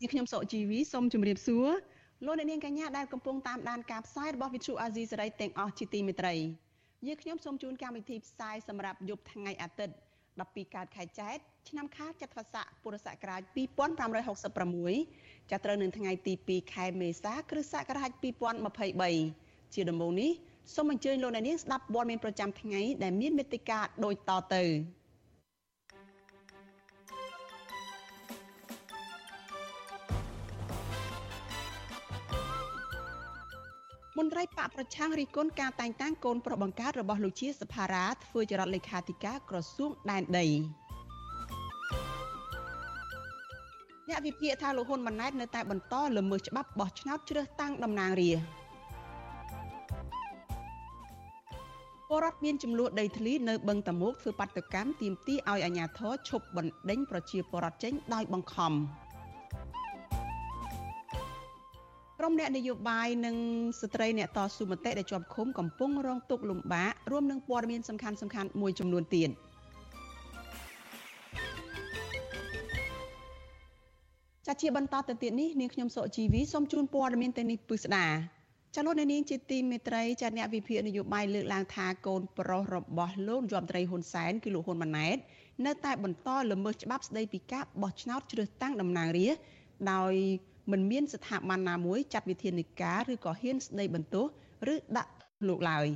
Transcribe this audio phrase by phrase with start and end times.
[0.00, 1.68] ជាខ្ញុំសុកជីវីសូមជម្រាបសួរ
[2.26, 6.34] លោកអ្នកនាងកញ្ញាដែលកំពុងតាមដានការផ្សាយរបស់ Vuthu Azizi Serai ទាំងអស់ជាទីមេត្រី
[7.06, 9.94] យើងខ្ញុំសូមជូនកម្មវិធីផ្សាយសម្រាប់យប់ថ្ងៃអាទិត្យ
[10.34, 11.36] 12កើតខែចែក
[11.68, 13.42] ឆ្នាំខាលចត្វាស័កពុរសករាជ
[14.66, 18.10] 2566ចាប់ត្រូវនៅថ្ងៃទី2ខែមេសាគ្រិស្តសករាជ
[18.92, 20.30] 2023ជាដំបូងនេះ
[20.74, 24.64] សូមអញ្ជើញលោកអ្នកនាងស្ដាប់ព័ត៌មានប្រចាំថ្ងៃដែលមានមេត្តាដូចតទៅ
[34.18, 40.46] មន្ត្រីបកប្រឆាំងរិះគន់ការតែងតាំងកូនប្រុសបង្កើតរបស់លោកជាសភារាធ្វើជារដ្ឋលេខាធិការក្រសួងដែនដី
[44.08, 48.58] អ្នកវិភាគថាលោកហ៊ុនម៉ាណែតនៅតែបន្តល្មើសច្បាប់បោះឆ្នោតជ្រើសតាំងតំណាងរាស្ត្រ
[52.08, 58.72] ពលរដ្ឋមានចំនួនដីធ្លីនៅបឹងតមោកធ្វើបាតកម្មទាមទារឲ្យអាជ្ញាធរឈប់បណ្ដេញប្រជាពលរដ្ឋចេញដោយបង្ខំ។
[62.20, 63.36] ក្រុមអ្នកនយោបាយនិង
[63.80, 69.30] ស្ត្រីអ្នកតស៊ូមតិដែលជាប់ឃុំកំពុងរងទុក្ខលំបាករួមនឹងព័ត៌មានសំខាន់សំខាន់មួយចំនួនទៀត
[74.46, 78.06] ចាជាបន្តទៅទៀតនេះនាងខ្ញុំសុជីវីសូមជូនព័ត៌មានទៅនេះពិស្ដា
[78.76, 85.16] ចលនានាងជាទីមេត្រីចាអ្នកវិភាគនយោបាយលើកឡើងថាកូនប្រុសរបស់លោកយមត្រីហ៊ុនសែនគឺលោកហ៊ុនម៉ាណែត
[85.66, 89.42] នៅតែបន្តល្មើសច្បាប់ស្តីពីការបោះឆ្នោតជ្រើសតាំងតំណាងរាស្ត្រ
[89.92, 90.14] ដោយ
[90.72, 94.26] មិនមានស្ថាប័នណាមួយចាត់វិធានការឬក៏ហ៊ានស្ដីបន្ទោស
[94.72, 95.12] ឬដាក់
[95.48, 95.86] លោកឡើយ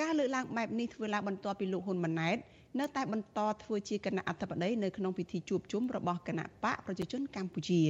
[0.00, 2.36] ការលើកឡើងបែបនេះធ្វើឡើងបន្ទាប់ពីលោកហ៊ុនម៉ាណែត
[2.78, 7.82] នៅតែបន្តធ្វើជាគណៈអធិបតីនៅក្នុងពិធីជួបជុំរបស់គណៈបកប្រជាជនកម្ពុជា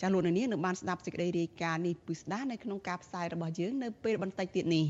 [0.00, 4.86] ចាលោកនាងនឹងបានស្ដាប់សេចក្តីរាយការណ៍នេះពិស្ដានៅក្នុងការផ្សាយរបស់យើងនៅពេលបន្តិចទៀតនេះ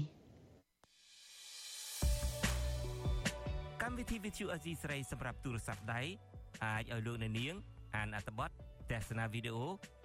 [3.82, 6.00] កម្មវិធី Vithu Azizi ស្រីសម្រាប់ទូរស័ព្ទដៃ
[6.64, 7.54] អាចឲ្យលោកនាង
[7.96, 8.50] អានអត្ថបទ
[8.90, 9.66] ទស្សនាវីដេអូ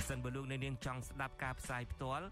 [0.00, 2.24] ប្រសិនបើលោកអ្នកនាងចង់ស្ដាប់ការផ្សាយផ្ទាល់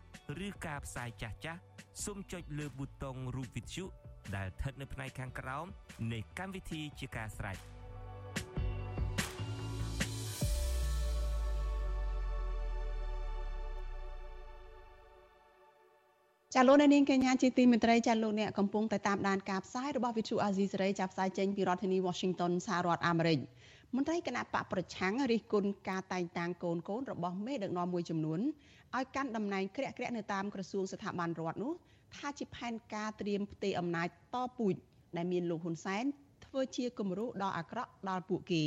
[0.47, 1.61] ឬការផ្សាយចាស់ចាស់
[2.05, 3.85] សូមចុចលើប៊ូតុងរូបវិទ្យុ
[4.37, 5.67] ដែលស្ថិតនៅផ្នែកខាងក្រោម
[6.13, 7.59] នៃកម្មវិធីជាការស្រេច
[16.55, 23.39] ចាលោកនាងកញ្ញាជាទីមេត្រីចាលោកអ្នកកំពុងតែតាមដានការផ្សាយរបស់ Vithu Azizi សេរីចាប់ផ្សាយចេញពីរដ្ឋធានី Washington សហរដ្ឋអាមេរិក
[23.97, 28.41] មន្ត្រីគណៈបកប្រឆាំងរិះគន់ការតែងតាំងកូនកូនរបស់មេដឹកនាំមួយចំនួន
[28.97, 31.73] ឲ្យកាន់តំណែងក្រាក់ក្រាក់នៅតាមក្រសួងស្ថាប័នរដ្ឋនោះ
[32.17, 34.75] ថាជាផែនការត្រៀមផ្ទេរអំណាចតពូជ
[35.17, 36.05] ដែលមានលោកហ៊ុនសែន
[36.47, 38.65] ធ្វើជាគំរូដ៏អាក្រក់ដល់ពួកគេ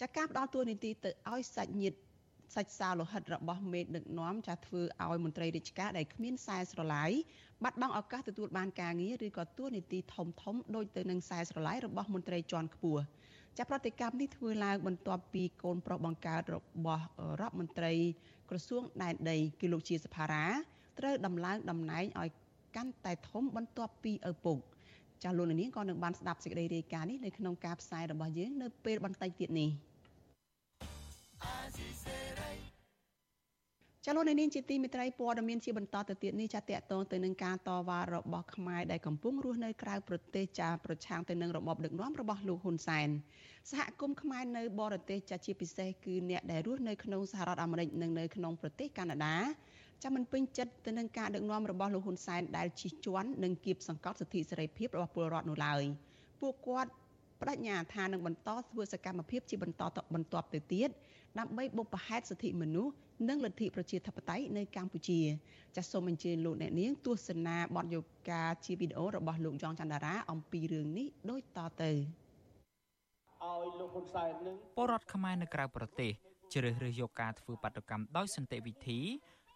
[0.00, 1.98] ចាការផ្ដល់តួនាទីទៅឲ្យសាច់ញាតិ
[2.54, 7.10] សាច់សាលោហិតរបស់មេដឹកនាំចាធ្វើឲ្យមន្ត្រីរាជការដែលគ្មានខ្សែស្រឡាយ
[7.64, 13.02] បាត់បង់ឱកាសទទួលបានការងារឬក៏តួនាទីធំធំដូចទៅនឹងខ្សែស្រឡាយរបស់មន្ត្រីជាន់ខ្ពស់
[13.58, 16.56] ចាប្រតិកម្មនេះធ្វើឡើងបន្ទាប់ពីកូនប្រុសបង្កើតរ
[16.86, 17.04] បស់
[17.40, 17.92] រដ្ឋមន្ត្រី
[18.50, 20.44] ក្រសួងដែនដីគឺលោកជាសភារា
[20.98, 22.30] ត្រូវដំឡើងតំណែងឲ្យ
[22.76, 24.58] កាន់តែធំបន្ទាប់ពីឪពុក
[25.22, 29.70] ចាលោកនាងក៏នឹងបានស្ដាប់សេចក្តីរាយការណ៍នេះនៅក្នុងការផ្សាយរបស់យើងនៅពេលបន្តិចទៀតនេះ
[34.08, 43.08] ចលនានាងជាទីមេត្រីព័ត៌មានជាបន្តទៅទៀតនេះចាតកតងទៅនឹងការតវ៉ារបស់ខ្មែរដែលកំពុងរស់នៅក្រៅប្រទេសចាប្រឆាំងទៅនឹងរបបដឹកនាំរបស់លោកហ៊ុនសែន
[43.70, 49.36] សហគមន៍ខ្មែរនៅបរទេសចាជាពិសេសគឺអ្នកដែលរស់នៅក្នុងសហរដ្ឋអាមេរិកនិងនៅក្នុងប្រទេសកាណាដា
[50.02, 55.82] ចាំមិនពេញចិត្តទៅនឹងការដឹកនាំរបស់លោកហ៊ុនសែនដែលជិះជាន់និងគៀបសង្កត់សិទ្ធិសេរីភាពរបស់ពលរដ្ឋនោះឡើយ
[56.40, 56.90] ពួកគាត់
[57.40, 59.82] បដិញ្ញាថានឹងបន្តធ្វើសកម្មភាពជាបន្ត
[60.14, 60.90] បន្ទាប់ទៅទៀត
[61.38, 62.92] ដើម្បីបុព្វហេតុសិទ្ធិមនុស្ស
[63.28, 65.20] និងលទ្ធិប្រជាធិបតេយ្យនៅកម្ពុជា
[65.76, 67.96] ចាសសូមអញ្ជើញលោកអ្នកនាងទស្សនាបទយ
[68.30, 76.10] កាជាវីដេអូរបស់លោកយ៉ងច័ន្ទរាអំពីរឿងនេះដូចតទៅឲ្យលោកហ៊ុនសែននឹងបរដ្ឋខ្មែរនៅក្រៅប្រទេស
[76.54, 78.98] ជ្រើសរើសយកការធ្វើបាតកម្មដោយសន្តិវិធី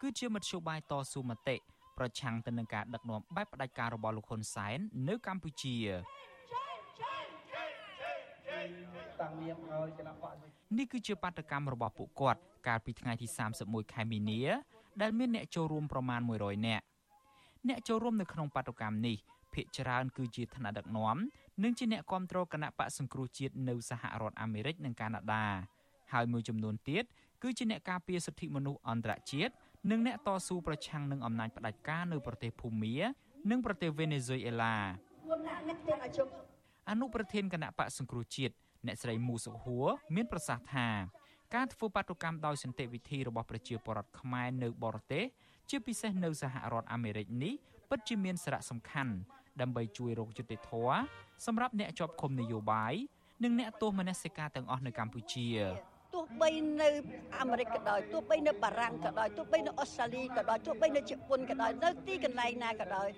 [0.01, 1.57] គឺជាមធ្យោបាយតស៊ូមតិ
[1.99, 4.79] ប្រឆាំងទៅនឹងការដឹកនាំបែបផ្ដាច់ការរបស់លោកហ៊ុនសែន
[5.09, 5.77] នៅកម្ពុជា
[9.21, 10.33] តាំងនាមឲ្យគណៈបក
[10.79, 13.27] នេះគឺជាបាតកម្មរបស់ពួកគាត់កាលពីថ្ងៃទី
[13.61, 14.41] 31ខែមីនា
[15.03, 16.85] ដែលមានអ្នកចូលរួមប្រមាណ100នាក់
[17.69, 19.17] អ្នកចូលរួមនៅក្នុងបាតុកម្មនេះ
[19.55, 21.17] ភាគច្រើនគឺជាថ្នាក់ដឹកនាំ
[21.63, 25.47] និងជាអ្នកគ្រប់គ្រងគណៈបកសង្គ្រោះជាតិនៅសហរដ្ឋអាមេរិកនិងកាណាដា
[26.13, 27.05] ហើយមួយចំនួនទៀត
[27.43, 29.53] គឺជាអ្នកការពារសិទ្ធិមនុស្សអន្តរជាតិ
[29.91, 32.95] និងអ្នកតស៊ូប្រឆាំងនឹងអំណាចផ្ដាច់ការនៅប្រទេសភូមា
[33.51, 34.77] និងប្រទេសវេណេស៊ុយអេឡា
[36.91, 38.55] អនុប្រធានគណៈបកសង្គ្រោះជាតិ
[38.87, 40.89] អ្នកស្រីមូសុហួរមានប្រសាសន៍ថា
[41.55, 45.25] ការធ្វើបាតុកម្មដោយសន្តិវិធីរបស់ប្រជាពលរដ្ឋខ្មែរនៅបរទេស
[45.71, 47.55] ជាពិសេសនៅសហរដ្ឋអាមេរិកនេះ
[47.91, 49.13] ពិតជាមានសារៈសំខាន់
[49.61, 50.99] ដើម្បីជួយរកយុត្តិធម៌
[51.47, 52.95] សម្រាប់អ្នកជាប់ឃុំនយោបាយ
[53.45, 55.47] និងអ្នកទោសមនសិការទាំងអស់នៅកម្ពុជា
[56.15, 56.89] ទោះបីនៅ
[57.39, 63.09] អាមេរិកក៏ដោយទោះបីនៅបារាំងក៏ដោយទោះបីនៅអូស្ត្រាលីក៏ដោយទោះបីនៅជប៉ុនក៏ដោយនៅទីកន្លែងណាក៏ដោយ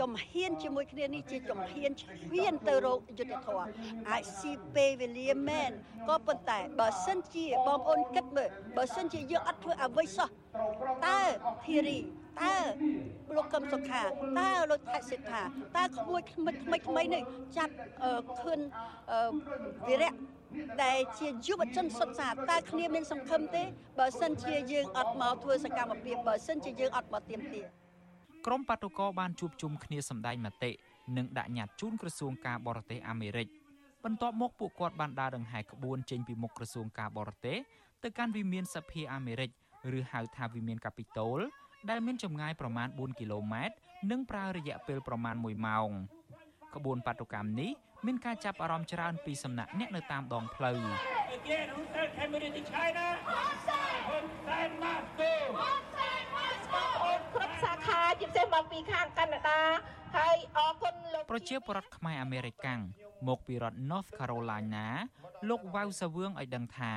[0.00, 3.66] ចំហ៊ានជាមួយគ្នានេះជាចំហ៊ានឈានទៅរកយុទ្ធធម៌
[4.10, 5.70] អាចស៊ីពេលវេលាមែន
[6.08, 10.28] ក៏ប៉ុន្តែបើសិនជាបងប្អូនគិតមើលបើសិនជាយើងអត់ធ្វើអ្វីសោះ
[11.06, 11.20] តើ
[11.64, 12.56] ធីរីតើ
[13.36, 15.42] លោកកឹមសុខាតើលោកថៃសិដ្ឋា
[15.76, 17.22] តើក្មួយថ្មីថ្មីថ្មីនេះ
[17.56, 17.72] ចាប់
[18.42, 18.60] ខឿន
[19.88, 20.12] វិរៈ
[20.84, 23.62] ដែលជាយុវជនសុទ្ធសាធតើគ្នាមានសង្ឃឹមទេ
[23.98, 27.62] បើសិនជាយើងអត់មកធ្វើសកម្មភាពបើសិនជាយើងអត់មកទៀមទា
[28.46, 30.70] ក្រមបាតុករបានជួបជុំគ្នាសម្ដែងមតិ
[31.16, 33.48] និងដាក់ញត្តិជូនក្រសួងការបរទេសអាមេរិក
[34.04, 37.58] បន្ទាប់មកពួកគាត់បានដើរដង្ហែក្បួនចេញពីមុខក្រសួងការបរទេស
[38.02, 39.50] ទៅកាន់វិមានសភាអាមេរិក
[39.98, 41.40] ឬហៅថាវិមានកាពីតូល
[41.90, 43.74] ដែលមានចម្ងាយប្រមាណ4គីឡូម៉ែត្រ
[44.10, 45.90] និងប្រើរយៈពេលប្រមាណ1ម៉ោង
[46.74, 47.70] ក្បួនបាតុកម្មនេះ
[48.06, 50.78] មានការចាប់អារម្មណ៍ច្រើនពីសំណាក់អ្នកនៅតាមដងផ្លូវ
[57.34, 59.60] គ្រប់សាខាជាពិសេសមកពីខាងកាណាដា
[60.16, 62.80] ហើយអរគុណលោកប្រជាពលរដ្ឋខ្មែរអាមេរិកាំង
[63.28, 64.86] មកពីរដ្ឋ North Carolina
[65.48, 66.94] លោកវ៉ៅសាវឿងឲ្យដឹងថា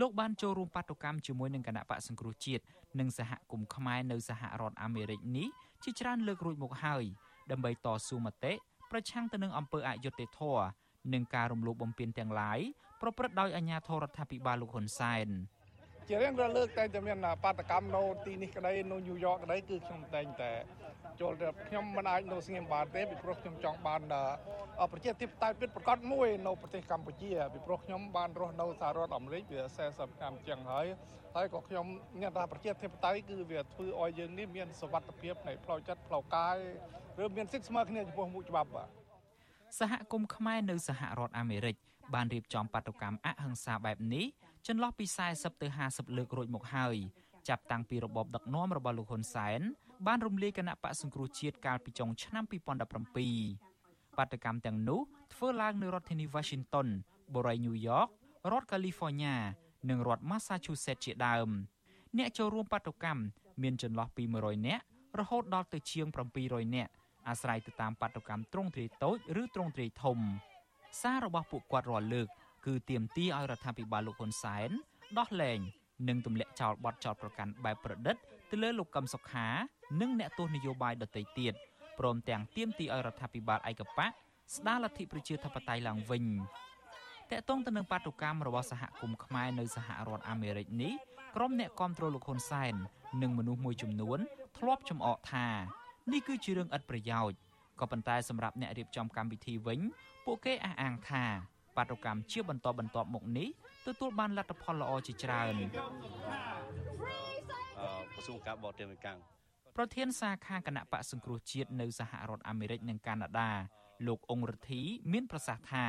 [0.00, 2.62] លោកបានចូលរួមបាតុកម្មជាមួយនឹងគណៈបកសង្គ្រោះជាតិ
[2.98, 5.48] និងសហគមន៍ខ្មែរនៅសហរដ្ឋអាមេរិកនេះ
[5.84, 7.04] ជាច្រើនលើករួចមកហើយ
[7.50, 8.52] ដើម្បីតស៊ូមតិ
[8.90, 10.64] ប្រឆាំងទៅនឹងអំពើអយុត្តិធម៌
[11.12, 12.58] និងការរំលោភបំពានទាំងឡាយ
[13.00, 15.28] ប្រព្រឹត្តដោយអាជ្ញាធររដ្ឋាភិបាលលោកហ៊ុនសែន
[16.08, 20.52] ជារៀងរាល់លើកតែតែមានបាតកម្មនៅទីនេះក្តីនៅញូវយ៉កក្តីគឺខ្ញុំតែងតែ
[21.20, 24.00] ចូលទៅខ្ញុំមិនអាចនៅស្ងៀមបានទេពីព្រោះខ្ញុំចង់បាន
[24.92, 30.86] ប្រជាធិបតេយ្យពិតប្រាកដមួយនៅប្រទេសកម្ពុជាពីព្រោះខ្ញុំបានរស់នៅសហរដ្ឋអាមេរិកវា40ឆ្នាំជាងហើយ
[31.36, 31.86] ហើយក៏ខ្ញុំ
[32.20, 36.58] មានថាប្រជាធិបតេយ្យគឺវាធ្វើឲ្យយើងនេះមានសវត្ថភាពនៃផ្លូវចិត្តផ្លូវកាយ
[37.22, 38.88] ឬមានសិទ្ធិស្មើគ្នាចំពោះមុខច្បាប់បាទ
[39.78, 41.76] សហគមន៍ខ្មែរនៅសហរដ្ឋអាមេរិក
[42.14, 44.26] បានរៀបចំបាតុកម្មអហិង្សាបែបនេះ
[44.66, 46.96] ចន្លោះពី40ទៅ50លើករួចមកហើយ
[47.48, 49.60] ចាប់តាំងពីរបបដឹកនាំរបស់លោកហ៊ុនសែន
[50.06, 55.00] បានរំលាយគណៈបកសង្គ្រោះជាតិកាលពីចុងឆ្នាំ2017បាតកម្មទាំងនោះ
[55.34, 56.88] ធ្វើឡើងនៅរដ្ឋធានី Washington
[57.34, 58.08] បូរី New York
[58.52, 59.34] រដ្ឋ California
[59.90, 61.48] និងរដ្ឋ Massachusetts ជាដើម
[62.18, 63.22] អ្នកចូលរួមបាតុកម្ម
[63.62, 64.84] មានចន្លោះពី100នាក់
[65.18, 66.06] រហូតដល់ទៅជាង
[66.40, 66.92] 700នាក់
[67.28, 70.18] អាស្រ័យទៅតាមបាតុកម្មទ្រង់ទ្រាយតូចឬទ្រង់ទ្រាយធំ
[71.02, 72.28] សាររបស់ពួកគាត់រាល់លើក
[72.66, 74.70] គឺទាមទារឲ្យរដ្ឋាភិបាលលោកហ៊ុនសែន
[75.18, 75.58] ដោះលែង
[76.08, 78.16] និងទម្លាក់ចោលបទចោទប្រកាន់បែបប្រឌិត
[78.50, 79.48] ទៅលើលោកកឹមសុខា
[80.00, 81.54] និងអ្នកទស្សនយោបាយដទៃទៀត
[81.98, 84.10] ព្រមទាំងទាមទារឲ្យរដ្ឋាភិបាលឯកបក
[84.54, 86.24] ស្ដារលទ្ធិប្រជាធិបតេយ្យឡើងវិញ
[87.30, 90.92] តកតងទៅនឹងបាតុកម្មរបស់សហគមន៍ខ្មែរនៅសហរដ្ឋអាមេរិកនេះ
[91.36, 92.74] ក្រុមអ្នកគាំទ្រលោកហ៊ុនសែន
[93.22, 94.18] និងមនុស្សមួយចំនួន
[94.58, 95.46] ធ្លាប់ចំអកថា
[96.12, 97.38] នេះគឺជារឿងឥតប្រយោជន៍
[97.80, 99.80] ក៏ប៉ុន្តែសម្រាប់អ្នករៀបចំកម្មវិធីវិញ
[100.24, 101.24] ពួកគេអះអាងថា
[101.76, 103.48] បាតុកម្មជាបន្តបន្ទាប់មកនេះ
[103.86, 105.54] ទទួលបានលទ្ធផលល្អជាច្រើន
[108.12, 109.08] ក្រសួងការបរទេសអមេរិក
[109.76, 113.50] ប្រធានសាខាគណៈបកសង្គ្រោះជាតិនៅសហរដ្ឋអាមេរិកនិងកាណាដា
[114.06, 114.82] លោកអង្គរិទ្ធី
[115.12, 115.86] មានប្រសាសន៍ថា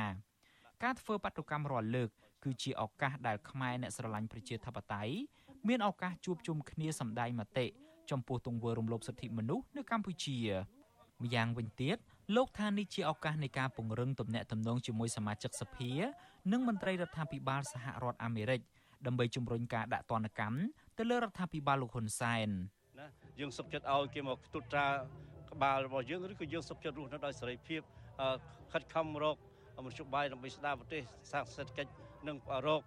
[0.82, 2.10] ការធ្វើបាតុកម្មរាល់លើក
[2.44, 5.14] គឺជាឱកាសដែលខ្មែរអ្នកស្រឡាញ់ប្រជាធិបតេយ្យ
[5.68, 7.66] មានឱកាសជួបជុំគ្នាសម្ដែងមតិ
[8.10, 10.38] ចំពោះទង្វើរំលោភសិទ្ធិមនុស្សនៅកម្ពុជា
[11.22, 11.96] ម្យ៉ាងវិញទៀត
[12.36, 15.90] លោកថានេះជាឱកាសនៃការពង្រឹងទំនាក់ទំនងជាមួយសមាជិកសភា
[16.52, 18.60] និងមន្ត្រីរដ្ឋាភិបាលសហរដ្ឋអាមេរិក
[19.06, 20.58] ដើម្បីជំរុញការដាក់ទណ្ឌកម្ម
[20.98, 22.48] ទៅលើរដ្ឋាភិបាលលោកហ៊ុនសែន
[22.98, 23.06] ណា
[23.40, 24.86] យើងសុខចិត្តឲ្យគេមកទុតត្រា
[25.52, 27.80] ក្បាលរបស់យើងឬក៏យើងសុខចិត្តរស់នៅដោយសេរីភាព
[28.72, 29.36] ខិតខំរក
[29.84, 31.90] មធ្យោបាយដើម្បីស្ដារប្រទេសសាស្ត្រសេដ្ឋកិច្ច
[32.28, 32.36] និង
[32.66, 32.82] រក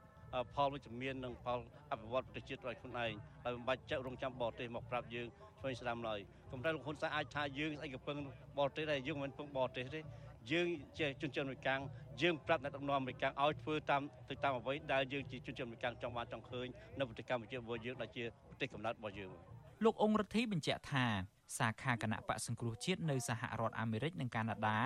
[0.54, 1.60] ផលវិជ្ជមាននិងផល
[1.92, 3.12] អភិវឌ្ឍប្រទេសជាតិដោយខ្លួនឯង
[3.44, 5.28] ហើយមិនបាច់ចាក់រងចាំបរទេសមកប្រាប់យើង
[5.60, 6.20] ឆ្វេងស្ដាំឡើយ
[6.52, 8.18] កំតែលោកហ៊ុនសែនអាចថាយើងស្អីក៏ពឹង
[8.58, 10.00] បរទេសដែរយើងមិនពឹងបរទេសទេ
[10.52, 10.68] យើង
[11.00, 11.82] ជាជនជាតិអមេរិកាំង
[12.22, 16.68] យើងប្រាប់អ្នកដឹកនាំអមេរិកាំងឲ្យធ្វើតាមទៅតាមអ្វីដែលយើងជាជនជាតិអមេរិកាំងចង់បានចង់ឃើញ
[17.00, 19.32] នៅប្រទេសកម្ពុជារបស់យើងដែលជាប្រទេសកំណើតរបស់យើង
[19.84, 21.06] លោកអង្គរដ្ឋីបញ្ជាក់ថា
[21.58, 24.80] សាខាគណៈបកសង្គ្រោះជាតិនៅសហរដ្ឋអាមេរិកនិងកាណាដា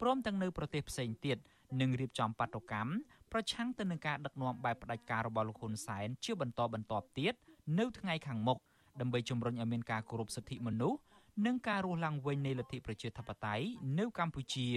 [0.00, 1.38] ព្រមទាំងនៅប្រទេសផ្សេងទៀត
[1.80, 2.90] នឹងរៀបចំបាតុកម្ម
[3.32, 7.34] ប្រឆាំងទៅនឹងការដឹកនាំបែបផ្ដាច់ការរបស់លោកហ៊ុនសែនជាបន្តបន្ទាប់ទៀត
[7.78, 8.58] នៅថ្ងៃខាងមុខ
[9.00, 10.98] ដើម្បីជំរុញឲ្យមានការគោរពសិទ្ធិមនុស្ស
[11.46, 13.64] និងការរស់ឡើងវិញនៃលទ្ធិប្រជាធិបតេយ្យ
[13.98, 14.68] នៅកម្ពុជា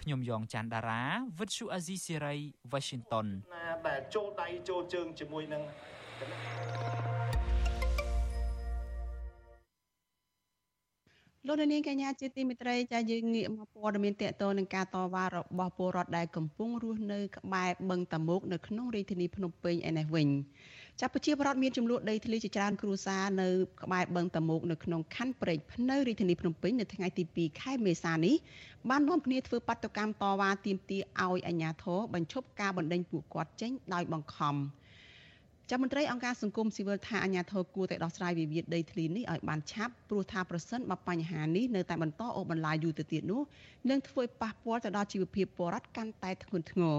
[0.00, 1.02] ខ្ញុំយ៉ងច័ន្ទដារា
[1.38, 2.34] វិទ្យុអាស៊ីសេរី
[2.72, 5.62] Washington ណាដែលចូលដៃចូលជើងជាមួយនឹង
[11.50, 20.28] លោកនាងកញ្ញាជាទីមេត្រីចាយើងងាកមកព័ត៌មានតកតនឹងការតវ៉ារបស់ពលរដ្ឋដែលកំពុងរស់នៅក្បែរបឹងតាមុកនៅក្នុងរាជធានីភ្នំពេញឯនេះវិញ
[21.00, 23.48] ចាប់ប្រជាពលរដ្ឋមានចំនួនដីធ្លីជាច្រើនគ្រួសារនៅ
[23.82, 28.34] ក្បែរបឹងតាមុកនៅក្នុងខណ្ឌព្រែកភ្នៅរាជធានីភ្នំពេញនៅថ្ងៃទី2ខែមេសានេះ
[28.90, 34.56] បាននាំគ្នាធ្វើបាតុកម្មតវ៉ាទាមទារឲ្យអាជ្ញាធរបញ្ឈប់ការបណ្តេញពួកគាត់ចេញដោយបង្ខំ
[35.70, 43.42] ចាំមន្ត្រីអង្គការសង្គមស៊ីវិលថាអាញាធរគួរតែដោះស្រាយវិវាទដីធ្លីនេះឲ្យបានឆាប់ព្រោះថាប្រសិនបើបញ្ហានេះនៅតែបន្តអូសបន្លាយយូរទៅទៀតនោះ
[43.90, 46.98] នឹងធ្វើឲ្យប៉ះពាល់ទៅដល់ជីវភាពពលរដ្ឋកាន់តែធ្ងន់ធ្ងរ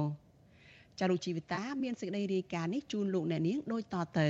[1.00, 4.28] ចារុជីវិតាមានសេចក្តីរាយការណ៍នេះជូនលោកអ្នកនាងដូចតទៅ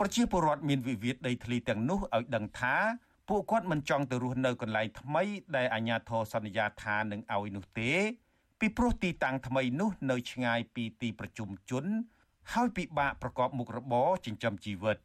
[0.00, 2.74] ប្រជាពលរដ្ឋមានវិវាទដីធ្លីទាំងនោះឲ្យដឹងថា
[3.28, 5.22] ពួកគាត់មិនចង់ទៅរស់នៅកន្លែងថ្មី
[5.56, 7.92] ដែលអាជ្ញាធរសន្យាថានឹងឲ្យនោះទេ
[8.60, 11.86] ពីព្រោះទីតាំងថ្មីនោះនៅឆ្ងាយពីទីប្រជុំជន
[12.52, 14.98] ហើយពិបាកប្រកបមុខរបរចិញ្ចឹមជីវិត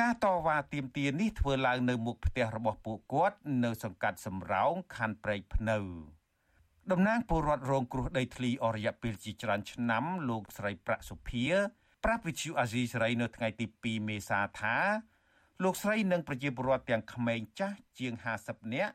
[0.00, 5.78] ការតវ៉ាទាមទារនេះធ្វើឡើងនៅមុខផ្ទះរបស់ពួកគាត់ នៅសង្កាត់សំរោងខណ្ឌព្រែកភ្នៅ
[6.90, 11.46] តំណាងពលរដ្ឋរងគ្រោះដីធ្លីអស់រយៈពេលជាច្រើនឆ្នាំលោកស្រីប្រាក់សុភា
[12.04, 14.76] ប្រាប់វិទ្យុអាស៊ីសេរីនៅថ្ងៃទី2មេសាថា
[15.62, 18.12] លោកស្រីនិងប្រជាពលរដ្ឋទាំងក្មេងចាស់ជាង
[18.44, 18.94] 50នាក់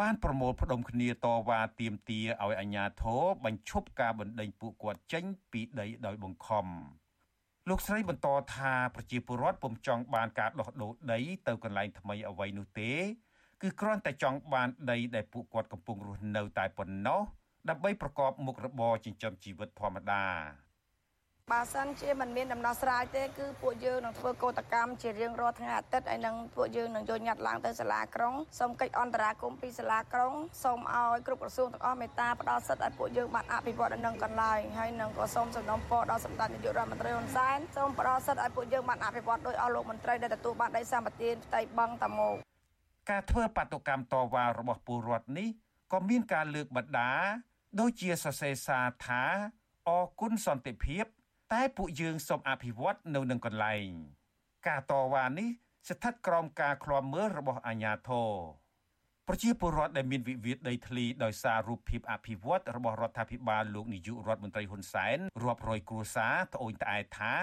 [0.00, 6.66] បានប្រមូលផ្ដុំគ្នាតវ៉ាទាមទារឲ្យអាជ្ញាធរបញ្ឈប់ការបណ្តេញពួកគាត់ចេញពីដីដោយបង្ខំ។
[7.68, 12.92] លោកស្រីបន្តថាប្រជាពលរដ្ឋពុំចង់បានការដោះដូរដីទៅកន្លែងថ្មីអ្វីនោះទេ
[13.62, 17.22] គឺគ្រាន់តែចង់បានដីដែលពួកគាត់កំពុងរស់នៅតែប៉ុណ្ណោះ
[17.68, 20.24] ដើម្បីប្រកបមុខរបរចិញ្ចឹមជីវិតធម្មតា
[21.50, 30.32] បើសិនជាមិនមានដំណោះស្រាយទេគឺពួកយើងនឹងធ្វើកោតកម្មជារៀងរាល់ថ្ងៃអាទិត្យហើយនឹងពួកយើងនឹងយកញត្តិឡើងទៅសាលាក្រុងសូមកិច្ចអន្តរាគមន៍ពីសាលាក្រុង
[30.62, 42.34] សូមឲ្យគ្រប់ក្រសួងទាំងអស់មេត្តាផ្ដល់សិទ្ធិឲ្យពួកយើងបានអភិវឌ្ឍនៅនឹងកន្លែងហើយនឹងក៏សូមសំណូមពរដល់សម្ដេចនាយករដ្ឋមន្ត្រីហ៊ុនសែនសូមផ្ដល់សិទ្ធិឲ្យពួកយើងបានអភិវឌ្ឍដោយអស់លោកមន្ត្រីដែលទទួលបានដីសម្បត្តិផ្ទៃបឹងតាមក
[43.10, 45.48] ការធ្វើបាតុកម្មតវ៉ារបស់ពលរដ្ឋនេះ
[45.92, 47.10] ក៏មានការលើកបដា
[47.80, 49.22] ដូចជាសរសេរសារថា
[49.88, 51.04] អគុណសន្តិភាព
[51.52, 53.88] តែពួកយើងសូមអភិវឌ្ឍនៅនឹងកន្លែង
[54.68, 55.48] ការតវ៉ានេះ
[55.88, 58.30] ស្ថិតក្រោមការឃ្លាំមើលរបស់អាជ្ញាធរ
[59.28, 67.34] ប្រជាពលរដ្ឋដែលមានវិវាទដីធ្លីដោយសាររូបភាពអភិវឌ្ឍរបស់រដ្ឋាភិបាលលោកនាយករដ្ឋមន្ត្រីហ៊ុនសែនរាប់រយគ្រួសារត្អូញត្អែថា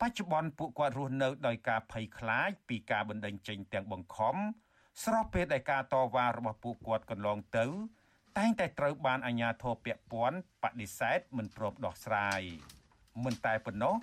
[0.00, 4.36] បច្ចុប្បន្នពួកគាត់រស់នៅដោយការភ័យខ្លាចពីការបណ្តេញចេញទាំងបង្ខំ
[5.04, 7.66] ស្របពេលដែលការតវ៉ារបស់ពួកគាត់កន្លងទៅ
[8.38, 12.42] តែងតែត្រូវបានអាជ្ញាធរពាក់ព័ន្ធបដិសេធមិនព្រមដោះស្រាយ។
[13.24, 13.94] មិនតែប៉ុណ្ណោះ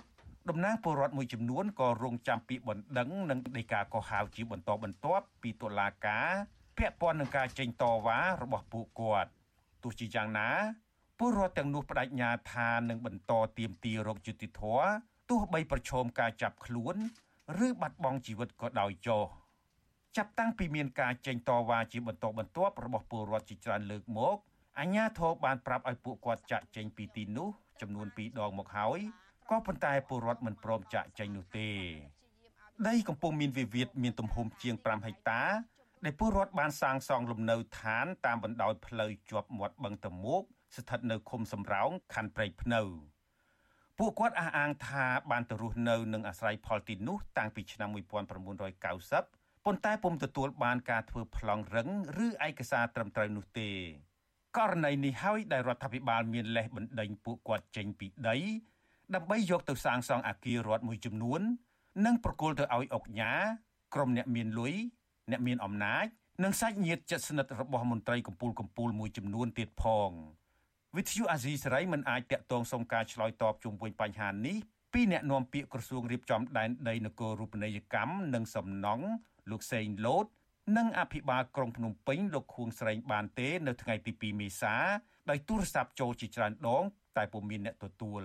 [0.48, 6.28] តំណាងពលរដ្ឋមួយចំនួនក៏រងចាំពីបណ្ដឹងនិងដីកាកោះហៅជាបន្តបន្ទាប់ពីតុលាការ
[6.76, 9.30] ពាក់ព័ន្ធនឹងការចេញតវ៉ារបស់ពួកគាត់
[9.82, 10.48] ទោះជាយ៉ាងណា
[11.18, 14.62] ពលរដ្ឋទាំងនោះបដិញ្ញាថានឹងបន្តទៀមទារោគយុតិធធ
[15.30, 16.96] ទោះបីប្រឈមការចាប់ខ្លួន
[17.66, 19.26] ឬបាត់បង់ជីវិតក៏ដោយចុះ
[20.16, 24.36] ចាប់តាំងពីមានការចេញតវ៉ាជាបន្តបន្ទាប់របស់ពលរដ្ឋជាច្រើនលើកមក
[24.78, 27.50] អញ្ញាធរបានប្រាប់ឲ្យពួកគាត់ចាក់ចេញពីទីនោះ
[27.80, 29.00] ចំនួន2ដងមកហើយ
[29.50, 31.70] ក៏ប៉ុន្តែពលរដ្ឋមិនព្រមចាក់ចែងនោះទេ
[32.88, 35.42] ដីកំពុងមានវិវាទមានទំហំជាង5ហិកតា
[36.04, 40.42] ដែលពលរដ្ឋបានសាងសង់លំនៅឋានតាមបណ្ដោយផ្លូវជាប់មាត់បឹងតមោក
[40.76, 42.82] ស្ថិតនៅឃុំសំរោងខណ្ឌព្រែកភ្នៅ
[43.98, 48.10] ពួកគាត់អះអាងថាបានទៅរស់នៅនិងអាស្រ័យផលទីនោះតាំងពីឆ្នាំ1990
[49.64, 51.88] ប៉ុន្តែពុំទទួលបានការធ្វើប្លង់រឹង
[52.24, 53.70] ឬឯកសារត្រឹមត្រូវនោះទេ
[54.56, 58.36] ករណីនេះហើយដែលរដ្ឋាភិបាលមានលេសបណ្ដេញពួកគាត់ចេញពីដី
[59.14, 61.40] ដើម្បីយកទៅសាងសង់អគាររដ្ឋមួយចំនួន
[62.06, 63.32] និងប្រគល់ទៅឲ្យអុកញ៉ា
[63.94, 64.74] ក្រុមអ្នកមានលុយ
[65.30, 66.06] អ្នកមានអំណាច
[66.44, 70.10] និងសាច់ញាតិជិតស្និទ្ធរបស់មន្ត្រីកម្ពូលកម្ពូលមួយចំនួនទៀតផង
[70.96, 74.56] វិទ្យុអាស៊ីសេរីមិនអាចតាក់ទងសុំការឆ្លើយតបជុំវិញបញ្ហានេះ
[74.92, 79.06] ពីអ្នកនាំពាក្យក្រសួងរៀបចំដែនដីនគររូបនីយកម្មនិងសំណង់
[79.50, 80.26] លោកសេងលូត
[80.76, 84.74] និងអភិបាលក្រុងភ្នំពេញលោកខួងស្រេងបានទេ នៅថ្ងៃទី2មេសា
[85.30, 86.84] ដោយទូរស័ព្ទចូលជាច្រើនដង
[87.16, 88.22] តែពុំមានអ្នកទទួល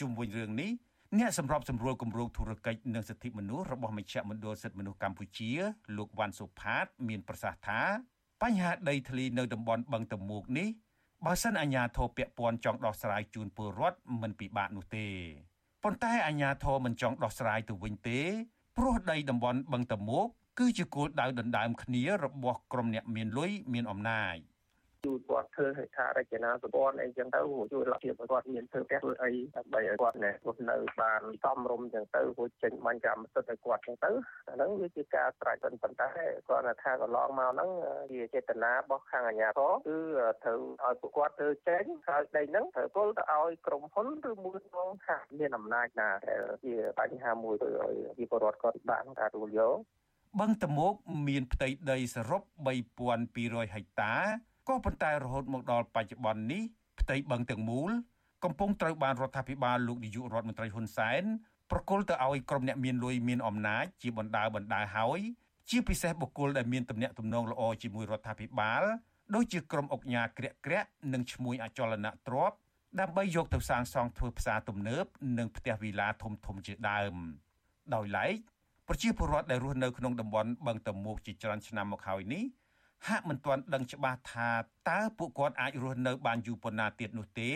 [0.00, 0.70] ជុំវិញរឿងនេះ
[1.18, 5.50] អ្នកសម្របសម្រួលគម្រោងធុរកិច្ចនិងសិទ្ធិមនុស្សរបស់មជ្ឈមណ្ឌលសិទ្ធិមនុស្សកម្ពុជា
[5.96, 7.80] លោកវ៉ាន់សុផាត មានប្រសាសន៍ថា
[8.42, 10.68] បញ្ហាដីធ្លីនៅតំបន់បឹងតមោកនេះ
[11.26, 15.06] បើសិនអាជ្ញាធរពាក់ព័ន្ធចង់ដោះស្រាយជូនពលរដ្ឋមិនពិបាកនោះទេ
[15.82, 18.20] ប៉ុន្តែអាជ្ញាធរមិនចង់ដោះស្រាយទៅវិញទេ
[18.76, 20.28] ព្រោះដីតំបន់បឹងតមោក
[20.58, 24.36] គឺជាគោលដៅដណ្ដើមគ្នារបស់ក្រុមអ្នកមានលុយមានអំណាច
[25.06, 27.40] ជួយគាត់ធ្វើហេដ្ឋារចនាសម្ព័ន្ធអីចឹងទៅ
[27.72, 34.10] ជួយលទ្ធភាពគាត់មានធ្វើផ្ទះធ្វើអីដើម្បីឲ្យគាត់ណែរស់នៅបានសមរម្យចឹងទៅរួចចេញបាញ់កម្មសិទ្ធិឲ្យគាត់ចឹងទៅ
[34.48, 36.08] អាហ្នឹងវាជាការស្រេចប៉ុន្តែ
[36.48, 37.70] គាត់ថាកន្លងមកហ្នឹង
[38.12, 39.98] ជាចេតនារបស់ខាងអាជ្ញាធរគឺ
[40.44, 49.76] ត្រូវឲ្យពួកគាត់ធ្វើចេញហើយដីហ្នឹងត្រូវពលទៅឲ្យក្រុមហ៊ុនឬមួយក្នុងខាងមានអំណាចណាដែលជាបញ្ហាមួយទៅឲ្យប្រជាពលរដ្ឋគាត់បានការទទួលយក
[50.40, 50.94] បឹងតមោក
[51.28, 52.42] មានផ្ទៃដីសរុប
[53.08, 54.14] 3200ហិកតា
[54.68, 56.62] ក៏ប៉ុន្តែរហូតមកដល់បច្ចុប្បន្ននេះ
[57.00, 57.90] ផ្ទៃបឹងទាំងមូល
[58.44, 61.22] កំពុងត្រូវបានរដ្ឋាភិបាលលោកនាយករដ្ឋមន្ត្រីហ៊ុនសែន
[61.70, 65.20] ប្រគល់ទៅឲ្យក្រុមអ្នកមានលុយមានអំណាចជាបណ្ដាបណ្ដាហើយ
[65.70, 68.82] ជាពិសេសបុគ្គលដែលមានទំនាក់ទំនងល្អជាមួយរដ្ឋាភិបាល
[69.34, 72.52] ដូចជាក្រុមអុកញ៉ាក្រាក់ក្រាក់និងឈ្មោះអចលនៈទ្រប
[73.00, 75.04] ដើម្បីយកទៅសាងសង់ធ្វើផ្សារទំនើប
[75.38, 77.14] និងផ្ទះវីឡាធំធំជាដើម
[77.94, 78.34] ដោយឡែក
[78.94, 82.44] ប្រជាពលរដ្ឋដែលរស់នៅក្នុងតំបន់បឹងតមោកជាច្រើនឆ្នាំមកហើយនេះ
[83.08, 84.50] ហាក់មិនទាន់ដឹងច្បាស់ថា
[84.90, 87.50] តើពួកគាត់អាចរស់នៅបានយូរប៉ុណ្ណាទៀតនោះទេ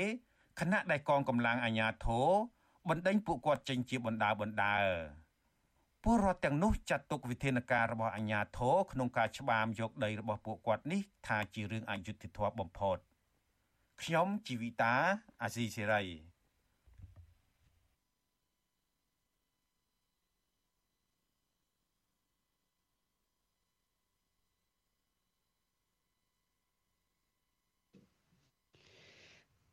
[0.60, 2.28] ខណៈដែលកងកម្លាំងអាជ្ញាធរ
[2.88, 4.76] បណ្ដេញពួកគាត់ចេញជាបណ្ដាបណ្ដា
[6.02, 12.98] ពលរដ្ឋទាំងនោះចាត់ទុកវិធានការរបស់អាជ្ញាធរក្នុងការច្បាមយកដីរបស់ពួកគាត់នេះថាជារឿងអយុត្តិធម៌បំផុត
[14.02, 14.94] ខ្ញុំជីវិតា
[15.42, 16.35] អាស៊ីសេរី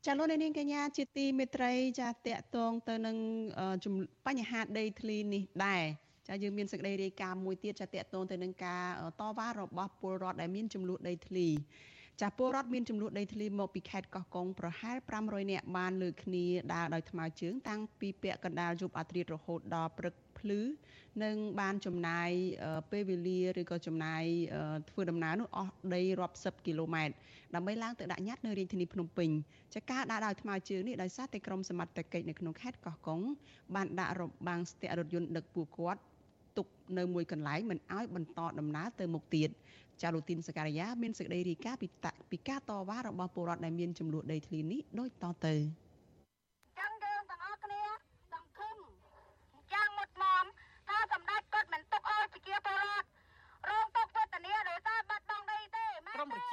[0.07, 3.17] ចាលោកនាងកញ្ញាជាទីមេត្រីចាតកតងទៅនឹង
[4.27, 5.83] បញ្ហាដីធ្លីនេះដែរ
[6.27, 8.85] ចាយើងមានសេចក្តីរាយការណ៍មួយទៀតចាតកតងទៅនឹងការ
[9.21, 11.47] តវ៉ារបស់ពលរដ្ឋដែលមានចំនួនដីធ្លី
[12.21, 20.61] ចាពលរដ្ឋមានចំនួនដីធ្លីមកពីខេត្តកោះកុងប្រហែល500នាក់បានលើកគ្នាដើរដោយថ្មើរជើងតាំងពីពាក់កណ្ដាលយប់អាធ្រាត្ររហូតដល់ព្រឹក ភ្លឺ
[21.23, 22.29] និងបានចំណាយ
[22.91, 24.23] ពេលវេលាឬក៏ចំណាយ
[24.89, 27.13] ធ្វើដំណើរនោះអស់ដីរាប់សិបគីឡូម៉ែត្រ
[27.55, 29.29] ដើម្បីឡើងទៅដាក់ញត្តិនៅរាជធានីភ្នំពេញ
[29.75, 33.21] ចាការដាក់ដោយថ្មើរជើងនេះដោយសារតែក្រុមសមត្ថកិច្ចនៅក្នុងខេត្តកោះកុង
[33.75, 36.01] បានដាក់របាំងស្ទាក់រថយន្តដឹកពួកគាត់
[36.57, 39.49] ទុកនៅមួយកន្លែងមិនឲ្យបន្តដំណើរទៅមុខទៀត
[40.01, 41.87] ចាលូទីនសការីយ៉ាមានសេចក្តីរាយការណ៍ពី
[42.31, 45.82] ពីការតវ៉ារបស់ពលរដ្ឋដែលមានចំនួនដីធ្លីនេះដូចតទៅ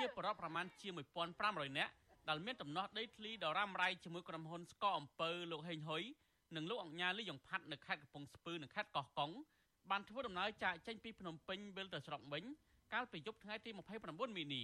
[0.01, 0.89] ជាបរិបប្រមាណជា
[1.35, 1.93] 1500នាក់
[2.29, 6.03] ដែលមានដំណោះដីធ្លីដ៏រ៉ាំរ៉ៃជាមួយក្រុមហ៊ុនស្កអំពើលោកហេងហ៊ុយ
[6.57, 9.31] និងលោកអង្ញាលីយ៉ុងផាត់នៅខេត្តកំពង់ស្ពឺនិងខេត្តកោះកុង
[9.91, 12.45] បានធ្វើដំណើរចាកចេញពីភ្នំពេញវិលទៅស្រុកវិញ
[12.93, 13.71] កាលពីយប់ថ្ងៃទី
[14.05, 14.63] 29មីនា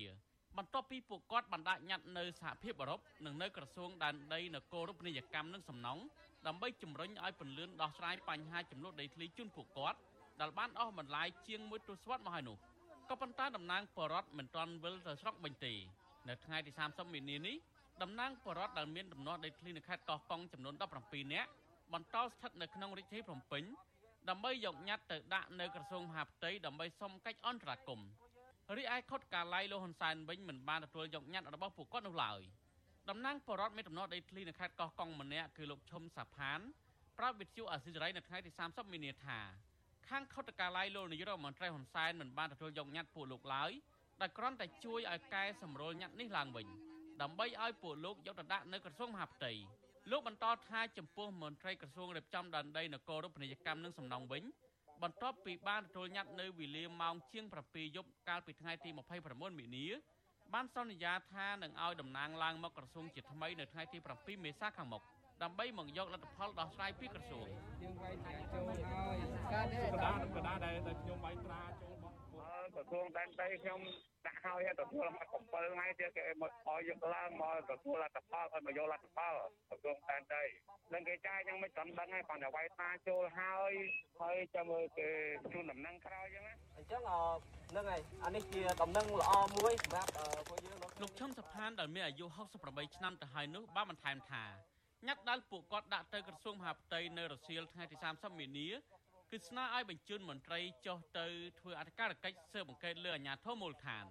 [0.57, 6.03] បន្ទាប់ពីពួកគាត់បានដាក់ញត្តិនៅសហភាពអឺរ៉ុបនិងនៅក្រសួងដែនដីនគររូបនីយកម្មនិងសំណង់
[6.47, 9.99] ដើម្បីជំរុញឲ្យពន្លឿនដោះស្រាយបញ្ហាចំនួនដីធ្លីជូនពួកគាត់
[10.41, 12.59] ដែលបានអស់បន្លាយជាងមួយទសវត្សរ៍មកហើយនោះ។
[13.11, 15.75] ក៏ប៉ុន្តែតំណាងបរដ្ឋមិនទាន់វិលទៅស្រុកវិញទេ
[16.29, 17.57] នៅថ្ងៃទី30មីនានេះ
[18.03, 21.51] តំណាងបរដ្ឋដែលមានដំណោះដីធ្លីនៅខេត្តកោះកុងចំនួន17នាក់
[21.93, 23.65] បន្តស្ថិតនៅក្នុងរាជធានីភ្នំពេញ
[24.29, 28.09] ដើម្បីយកញត្តិទៅដាក់នៅក្រសួងមហាផ្ទៃដើម្បីសុំកិច្ចអន្តរាគមន៍
[28.77, 32.41] រីឯខុតកាល័យលោកហ៊ុនសែនវិញមិនបានទទួលយកញត្តិរបស់ពួកគាត់នោះឡើយ
[33.11, 36.61] តំណាងបរដ្ឋមានដំណោះដីធ្លីនៅខេត្តកោះកុងម្នាក់គឺលោកឈុំសាផាន
[37.19, 39.39] ប្រាប់វិទ្យុអាស៊ីសេរីនៅថ្ងៃទី30មីនាថា
[40.11, 43.71] ខាងខុទ្ទកាល័យលោកនាយករដ្ឋមន្ត្រីហ៊ុនសែនមិនបានទទួលយកញត្តិពួកលោកឡើយ
[44.21, 46.67] ដែលគ្រាន់តែជួយឲ្យកែសម្រួលញត្តិនេះឡើងវិញ
[47.23, 49.53] ដើម្បីឲ្យពួកលោកយកទៅដាក់នៅក្រសួងមហាផ្ទៃ
[50.11, 54.45] លោកបន្តថាចំពោះមន្ត្រីក្រសួងរៀបចំដែនដីនគររូបនីយកម្មនិងសំណង់វិញ
[55.03, 58.91] បន្ទាប់ពីបានទទួលញត្តិនៅវេលាម៉ោងជាង7យប់កាលពីថ្ងៃទី
[59.25, 59.87] 29មីនា
[60.55, 65.03] បានសន្យាថានឹងឲ្យតំណាងឡើងមកក្រសួងជាថ្មីនៅថ្ងៃទី7មេសាខាងមុខ។
[65.43, 67.47] ដើម្បីមកយកលទ្ធផលដោះស្រាយពីក្រសួង
[67.83, 69.17] យើងវាយត្រាចូលហើយ
[69.55, 72.15] ការនេះកដាកដាដែលខ្ញុំវាយត្រាចូលរបស់
[72.75, 73.81] ក្រសួងដែនដីខ្ញុំ
[74.27, 79.35] ដាក់ហើយទទួលមក7ថ្ងៃទៀតគេមកឲ្យយកឡើងមកទទួលលទ្ធផលឲ្យមកយកលទ្ធផល
[79.69, 80.45] ក្រសួងដែនដី
[80.93, 83.73] នឹងគេចាយយ៉ាងមិនតាមដឹងហើយគាត់តែវាយត្រាចូលហើយ
[84.21, 85.09] ហើយចាំមើលគេ
[85.53, 87.03] ជូនដំណឹងក្រោយអញ្ចឹងណាអញ្ចឹង
[87.71, 90.11] ហ្នឹងហើយអានេះជាដំណឹងល្អមួយសម្រាប់
[90.49, 92.27] ពួកយើងលោកឈឹមសុផានដែលមានអាយុ
[92.61, 94.45] 68ឆ្នាំទៅហើយនោះបានបន្ថែមថា
[95.05, 98.69] ញត្តិដែលពួកគាត់ដាក់ទៅក្រសួងមហាផ្ទៃនៅរសៀលថ្ងៃទី30មីនា
[99.31, 101.27] គឺស្នើឲ្យបញ្ជូនមន្ត្រីចុះទៅ
[101.61, 104.05] ធ្វើអធិការកិច្ចស៊ើបអង្កេតលើអាជ្ញាធរមូលដ្ឋាន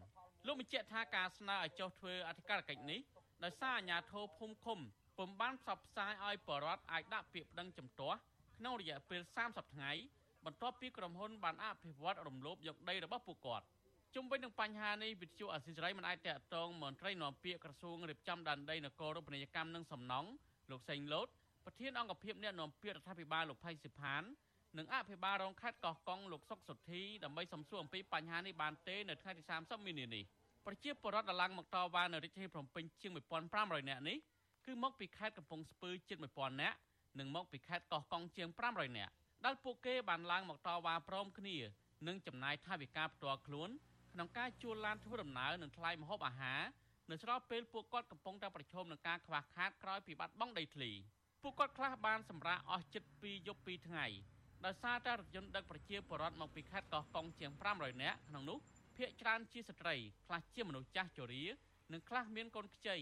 [0.46, 3.00] លោកបញ្ជាក់ថាការស្នើឲ្យចុះធ្វើអធិការកិច្ចនេះ
[3.44, 4.80] ដោយសារអាជ្ញាធរភូមិឃុំ
[5.18, 8.18] ពុំបានផ្សព្វផ្សាយឲ្យបរដ្ឋអាចដាក់ពាក្យប្តឹងចំទាស់
[8.58, 9.92] ក្នុងរយៈពេល30ថ្ងៃ
[10.46, 13.66] បន្ទាប់ពីក្រុមហ៊ុនបានអភិវឌ្ឍរំលោភយកដីរបស់ពួកគាត់
[14.16, 20.30] ជុំវិញនឹងបញ្ហានេះវិទ្យុអសិរ័យមិនអាចតកតងមន្ត្រីនាំពាក្យក្រសួងរៀបចំដែនដីនគររូបនីយកម្មនិងសំណង់
[20.72, 21.28] លោកសេងលូត
[21.66, 24.24] ប្រធានអង្គភិបអ្នកនាំពាក្យរដ្ឋាភិបាលលោកផៃសិផាន
[24.78, 30.24] និងអភិបាលរងខេត្តកោះកុងលោកសុកសុធីដើម្បីសំសួរអំពីបញ្ហានេះបានទេនៅថ្ងៃទី30មីនានេះ
[30.66, 33.12] ប្រជាពលរដ្ឋដែលឡើងមកតវ៉ានៅរាជធានីភ្នំពេញជាង
[33.50, 34.18] 1500នាក់នេះ
[34.66, 36.78] គឺមកពីខេត្តកំពង់ស្ពឺជិត1000នាក់
[37.20, 39.12] និងមកពីខេត្តកោះកុងជាង500នាក់
[39.46, 41.58] ដែលពួកគេបានឡើងមកតវ៉ាព្រមគ្នា
[42.08, 43.70] និងចំណាយថវិកាផ្ទាល់ខ្លួន
[44.14, 46.62] ក្នុងការជួលឡានធ្វើដំណើរនិងថ្លៃម្ហូបអាហារ
[47.12, 50.92] នៅស្របពេលពួកគាត់កំពុងតែប្រឈមនឹងការខ្វះខាតក្រោយពីបាត់បង់ដីធ្លី
[51.42, 54.06] ពួកគាត់ខ្លះបានសម្រាកអស់ជិត2យប់2ថ្ងៃ
[54.66, 58.58] ដោយសារតែរថយន្តដឹកប្រជាពលរដ្ឋមកពីខេត្តកោះកុងជាង500នាក់ក្នុងនោះ
[58.96, 59.96] ភ្នាក់ច្រើនជាស្ត្រី
[60.28, 61.44] ខ្លះជាមនុស្សចាស់ជរា
[61.92, 62.98] និងខ្លះមានកូនខ្ចី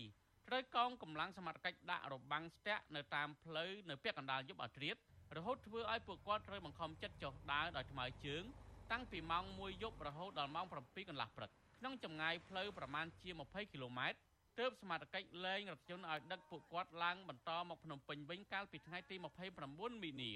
[0.48, 4.96] ត្រូវកងកម្លាំងសមត្ថកិច្ចដាក់របាំងស្ទាក់នៅតាមផ្លូវនៅពាក់កណ្ដាលយប់ឲ្យត្រៀត
[5.38, 8.44] រហូតធ្វើឲ្យពួកគាត់ត្រូវបង្ខំចិត្តចុះដើរដោយថ្មើរជើង
[8.92, 11.52] តាំងពីម៉ោង1យប់រហូតដល់ម៉ោង7កន្លះព្រឹក
[11.84, 14.18] ក្នុងចម្ងាយផ្លូវប្រមាណជា20គីឡូម៉ែត្រ
[14.60, 19.16] ទើបសមត្ថកិច្ចលែងរថយន្តឲ្យដឹកពួកគាត់ឡើងបន្តមកភ្នំពេញវិញកាលពីថ្ងៃទី
[19.60, 20.32] 29មីនា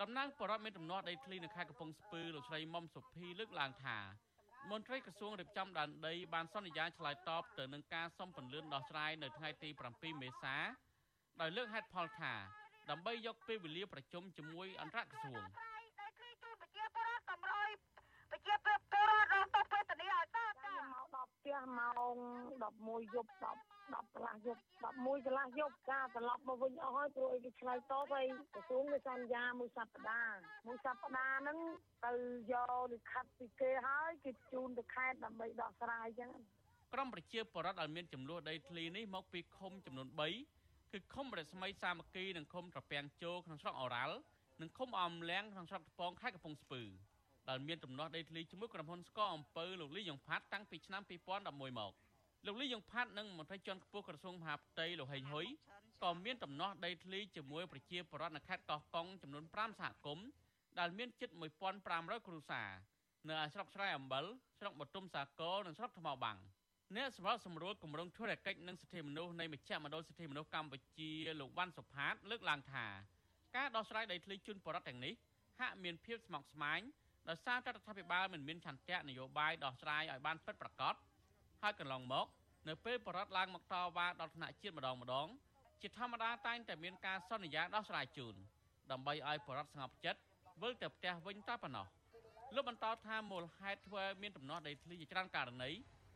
[0.00, 3.98] តំណាងបរដ្ឋមានដំណោះដីធ្លីនៅខេត្តកំពង់ស្ពឺលោកស្រីមុំសុភីលើកឡើងថា
[4.70, 10.56] មន្ត្រីក្រសួងរៀបចំដែនដីបានសន្យាឆ្លើយតបទៅនឹងការសុំពន្លឿនដោះស្រាយនៅថ្ងៃទី7មេសា
[11.40, 12.34] ដោយលើកហេតុផលថា
[12.90, 15.42] ដើម្បីយកពេលវេលាប្រជុំជាមួយអន្តរក្រសួង
[18.30, 18.66] ប្រជាព
[19.02, 22.16] លរដ្ឋរងទុក្ខវេទនាឲ្យតើតាមកដល់ ផ្ទះម៉ោង
[22.64, 23.54] 11យប់10
[23.92, 24.60] 10កន្លះយប់
[24.98, 31.58] 11កន្លះយប់ចាត្រឡប់មកវិញអស់ហើយព្រោះអីគេឆ្លើយតបហើយក្រសួងគេសន្យាមួយសប្តាហ៍មួយសប្តាហ៍ហ្នឹង
[32.06, 32.12] ទៅ
[32.52, 36.30] យកលិខិតពីគេហើយគេជូនទៅខេត្តដើម្បីដោះស្រាយអញ្ចឹង
[36.92, 40.08] ក្រុមប្រជាពលរដ្ឋដែលមានចំនួនដីធ្លីនេះមកពីឃុំចំនួន
[40.54, 44.16] 3គឺឃុំរស្មីសាមគ្គីនិងឃុំត្រពាំងជោក្នុងស្រុកអូរ៉ាល់
[44.60, 46.82] និងឃុំអមលៀងក្នុងស្រុកថ្ពងខេត្តកំពង់ស្ពឺ
[47.48, 51.92] ដែលមានទំនាស់ដីធ្លីជាមួយក្រុមហ៊ុនស្កអំពើលោកលីយ៉ុងផាត់តាំងពីឆ្នាំ2011មក
[52.46, 55.46] លោកលីយ៉ុងផាត់និងមន្ត្រីជាន់ខ្ពស់ក្រសួងមហាផ្ទៃលោកហេងហ៊ុយ
[56.02, 60.26] ក៏មានទំនាស់ដីធ្លីជាមួយប្រជាពលរដ្ឋនៅខេត្តកោះកុងចំនួន5សហគមន៍
[60.78, 61.30] ដែលមានជិត
[61.78, 62.70] 1500គ្រួសារ
[63.28, 64.24] នៅឯស្រុកស្រែអំបិល
[64.58, 66.38] ស្រុកបទុមសាគរនិងស្រុកថ្មបាំង
[66.96, 72.86] អ្នកសម្របសម្រួលគម្រោងធុរកិច្ចនិងសិទ្ធិមនុស្សនៃមជ្ឈមណ្ឌលសិទ្ធិមនុស្សកម្ពុជាលោកវ៉ាន់សុផាតលើកឡើងថា
[73.56, 75.14] ការដោះស្រាយដីធ្លីជូនបរដ្ឋទាំងនេះ
[75.60, 76.80] ហាក់មានភាពស្មុគស្មាញ
[77.28, 80.94] ដោយសារតែរដ្ឋាភិបាលមិនមានឆន្ទៈនយោបាយដោះស្រាយឲ្យបានពិតប្រាកដ
[81.62, 82.26] ហើយកន្លងមក
[82.68, 85.28] នៅពេលបរដ្ឋឡើងមកតវ៉ាដល់ថ្នាក់ជាតិម្ដងម្ដង
[85.82, 88.34] ជាធម្មតាតែងតែមានការសន្យាដោះស្រាយជូន
[88.90, 90.20] ដើម្បីឲ្យបរដ្ឋស្ងប់ចិត្ត
[90.62, 91.86] វិលទៅផ្ទះវិញតែប៉ុណ្ណោះ
[92.54, 95.70] លោកបន្តថាមូលហេតុធ្វើមានដំណោះដីធ្លីជាច្រើនករណី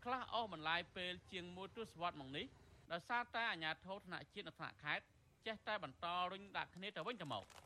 [0.05, 2.47] ខ្លះអស់បន្លាយពេលជាងមួយទសវត្សរ៍មកនេះ
[2.93, 5.05] ដោយសារតែអាជ្ញាធរថ្នាក់ជាតិនិងថ្នាក់ខេត្ត
[5.47, 7.45] ចេះតែបន្តរុញដាក់គ្នាទៅវិញទៅមក។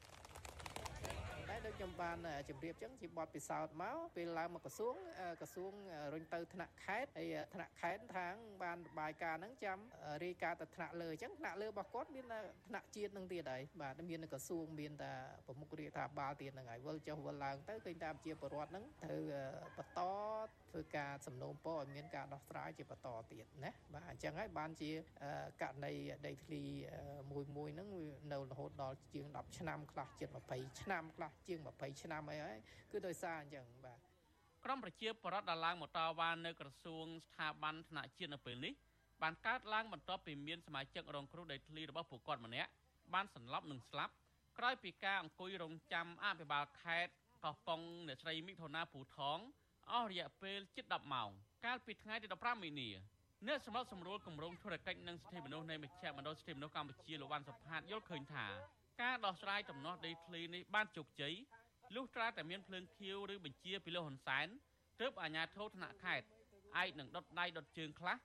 [1.58, 2.18] ដែរដូចខ្ញុំបាន
[2.48, 4.94] ជម្រាបចឹងជាបទពិសោធន៍មកពេលឡើងមកក្រសួង
[5.40, 5.72] ក្រសួង
[6.12, 9.78] រុញទៅថ្នាក់ខេត្តហើយថ្នាក់ខេត្តខាងបានរបាយការណ៍ហ្នឹងចាំ
[10.24, 12.24] រាយការណ៍ទៅថ្នាក់លើអញ្ចឹងថ្នាក់លើរបស់គាត់មាន
[12.68, 15.12] ថ្នាក់ជាតិនឹងទៀតហើយបាទមានក្រសួងមានតែ
[15.46, 19.22] ប្រមុខរាជរដ្ឋាភិបាលទៀតហ្នឹងហើយវិលចុះវិលឡើងទៅឃើញតាមជាបរដ្ឋហ្នឹងត្រូវ
[19.76, 20.00] បន្ត
[20.70, 24.90] ធ្វើការសំណូមពរឲ្យមានការដោះស្រាយជាបន្តទៀតណាបាទអញ្ចឹងហើយបានជា
[25.62, 25.92] ករណី
[26.26, 26.62] ដីធ្លី
[27.32, 27.88] មួយមួយហ្នឹង
[28.32, 32.58] នៅរហូតដល់ជាង10ឆ្នាំខ្លះជិត20ឆ្នាំខ្លះជាង20ឆ្នាំអីហើយ
[32.90, 33.98] គឺដោយសារអញ្ចឹងបាទ
[34.64, 38.72] ក្រមប្រជាពលរដ្ឋដែលឡើងមកតវ៉ានៅក្រសួងស្ថាប័នថ្នាក់ជាតិនៅពេលនេះ
[39.22, 42.70] បានកើតឡើងបន្ទាប់ពីមានសមាជិករងគ្រោះដីធ្លីរបស់ពួកគាត់ម្នាក់
[43.14, 44.12] បានសន្លប់និងស្លាប់
[44.58, 47.12] ក្រោយពីការអង្គុយរងចាំអភិបាលខេត្ត
[47.44, 49.38] កោះកុងអ្នកស្រីមិថុនាពូថង
[49.92, 51.30] អស់រយៈពេលជិត10ម៉ោង
[51.64, 52.90] កាលពីថ្ងៃទី15មីនា
[53.46, 58.46] អ្នកសម្របសម្រួលគម្រោងធុរកិច្ចនិងសិទ្ធិមនុស្សនៃមជ្ឈមណ្ឌលសិទ្ធិមនុស្សកម្ពុជាលោកវ៉ាន់សុផាតយល់ឃើញថា
[59.02, 61.34] ការដោះស្រាយដំណោះដីធ្លីនេះបានជោគជ័យ
[61.94, 64.46] លុះត្រាតែមានភ្លើងខៀវឬបញ្ជាពីលោកហ៊ុនសែន
[65.00, 66.26] ទើបអាជ្ញាធរថ្នាក់ខេត្ត
[66.82, 68.16] ឯកនឹងដុតដៃដុតជើងខ្លះ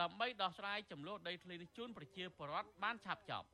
[0.00, 3.46] ដើម្បីដោះស្រាយចំនួនដីធ្លីនេះជូនប្រជាពលរដ្ឋបានឆាប់ចប់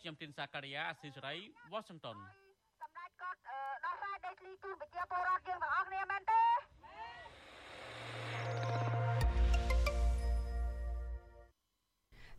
[0.00, 1.34] ខ្ញុំទីនសាការីយ៉ាអស៊ីសេរី
[1.72, 2.18] Washington
[2.80, 3.38] សម្ដេចគាត់
[3.84, 6.45] ដោះស្រាយដីធ្លីជូនប្រជាពលរដ្ឋយើងទាំងអស់គ្នាមែនទេ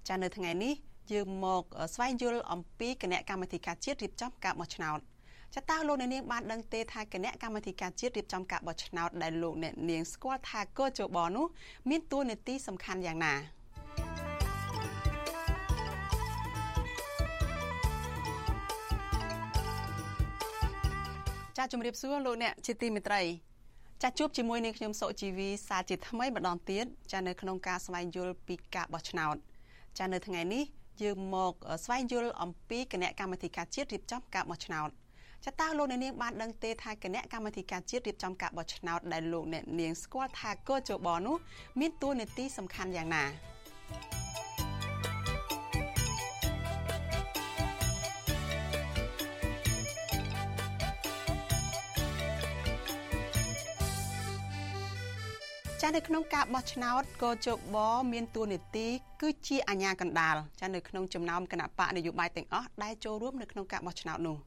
[0.07, 0.73] ចានៅថ្ងៃនេះ
[1.11, 4.99] យើងមកស្វែងយល់អំពីគណៈកម្មាធិការជាតិរៀបចំការបោះឆ្នោត
[5.55, 11.45] ចតើលោកអ្នកនាងបានដឹងទេថាគណៈកម្មាធិការជាតិរៀបចំការបោះឆ្នោតដែលលោកអ្នកនាងស្គាល់ថាកោជបនោះ
[11.89, 13.35] មានតួនាទីសំខាន់យ៉ាងណា
[21.57, 23.21] ចាជំរាបសួរលោកអ្នកជាទីមេត្រី
[24.03, 29.37] ចាជួបជាមួយនឹងខ្ញុំសុជីវីសាជាថ្មីម្ដងទៀតចានៅក្នុងការស្វែងយល់ពីការបោះឆ្នោត
[29.97, 30.63] ចានៅថ្ងៃនេះ
[31.01, 34.89] យើងមកស្វែងយល់អំពីគណៈកម្មាធិការជាតិរៀបចំការបោះឆ្នោត
[35.45, 41.35] ចតើលោកអ្នកនាងបានដឹងទេថាគណៈកម្មាធិការជាតិរៀបចំការបោះឆ្នោតដែលលោកអ្នកនាងស្គាល់ថាកោជបនោះ
[41.79, 43.23] មានតួនាទីសំខាន់យ៉ាងណា
[55.89, 57.77] ចានៅក្នុងការបោះឆ្នោតកោជប
[58.13, 58.87] មានតួនាទី
[59.21, 64.37] គឺជាអាញាកណ្ដាលចានៅក្នុងចំណោមគណៈបកនយោបាយទាំងអស់ដែលចូលរួមនៅក្នុងការបោះឆ្នោតនោះ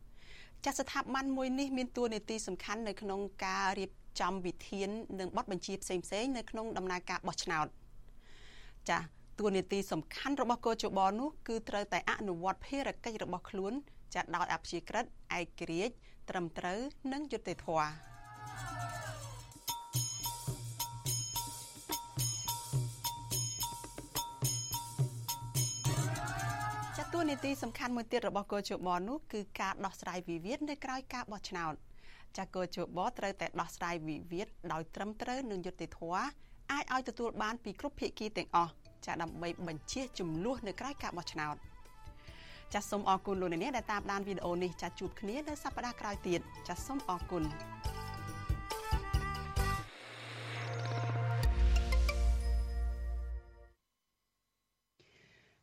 [0.65, 4.89] ចាស្ថាប័នមួយនេះមានតួនាទីសំខាន់នៅក្នុងការរៀបចំវិធាន
[5.21, 7.67] និងបទបញ្ជាផ្សេងផ្សេងនៅក្នុងដំណើរការបោះឆ្នោត
[8.91, 8.99] ចា
[9.41, 13.73] តួនាទីសំខាន់របស់កោជបនោះគឺត្រូវតែអនុវត្តភារកិច្ចរបស់ខ្លួន
[14.15, 15.05] ចាដោយអព្យាក្រឹត
[15.39, 15.95] ឯករាជ្យ
[16.29, 16.81] ត្រឹមត្រូវ
[17.13, 19.30] និងយុត្តិធម៌ួ
[27.19, 31.73] នាទីសំខាន់មួយទៀតរបស់កោជបនោះគឺការដោះស្រាយវិវាទនៅក្រៅការបោះឆ្នោត
[32.37, 36.25] ចាកោជបត្រូវតែដោះស្រាយវិវាទដោយត្រឹមត្រូវនិងយុត្តិធម៌
[36.73, 38.73] អាចឲ្យទទួលបានពីគ្រប់ភាគីទាំងអស់
[39.07, 41.57] ចាដើម្បីបញ្ជាចំនួននៅក្រៅការបោះឆ្នោត
[42.73, 47.45] ចាសសូមអរគុណលោកអ្នកដែលតាមដានវីដេអូនេះចាសជួបគ្នានៅសប្តាហ៍ក្រោយទៀតចាសសូមអរគុណ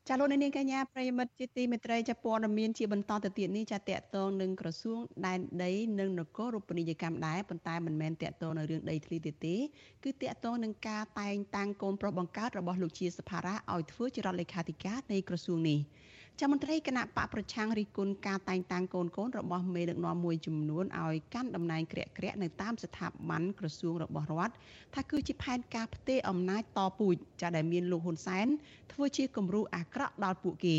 [0.09, 9.55] ចាលោកនាងកញ្ញាប្រិយមិត្តជាទីមេត្រីចាព័ត៌មានជាបន្តទៅទៀតនេះចាតកតងនឹងក្រសួងដែនដីនិងនគររូបនីយកម្មដែរប៉ុន្តែមិនមែនតកតងនៅរឿងដីធ្លីទេទេ
[10.03, 15.79] គឺតកតងនឹងការតែងតាំងកូនប្រុសបង្កើតរបស់លោកជាសភារៈឲ្យធ្វើជារដ្ឋលេខាធិការនៃក្រសួងនេះ។
[16.41, 24.53] ចាំមន្ត្រីគណៈបកប្រឆាំងរិះគន់ការតែងតាំងកូនកូនរបស់មេដឹកនាំមួយចំនួនឲ្យកាន់តំណែងក្រាក់ក្រាក់នៅតាមស្ថាប័នក្រសួងរបស់រដ្ឋ
[24.95, 28.47] ថាគឺជាផែនការផ្ទេរអំណាចតពូជចាដែលមានលោកហ៊ុនសែន
[28.93, 30.77] ធ្វើជាគំរូអាក្រក់ដល់ពួកគេ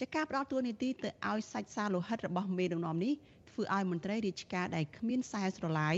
[0.00, 3.14] ចាការផ្ដល់ទួនាទីទៅឲ្យសាច់សារលោហិតរបស់មេដឹកនាំនេះ
[3.50, 5.96] ធ្វើឲ្យមន្ត្រីរាជការដែលគ្មានខ្សែស្រឡាយ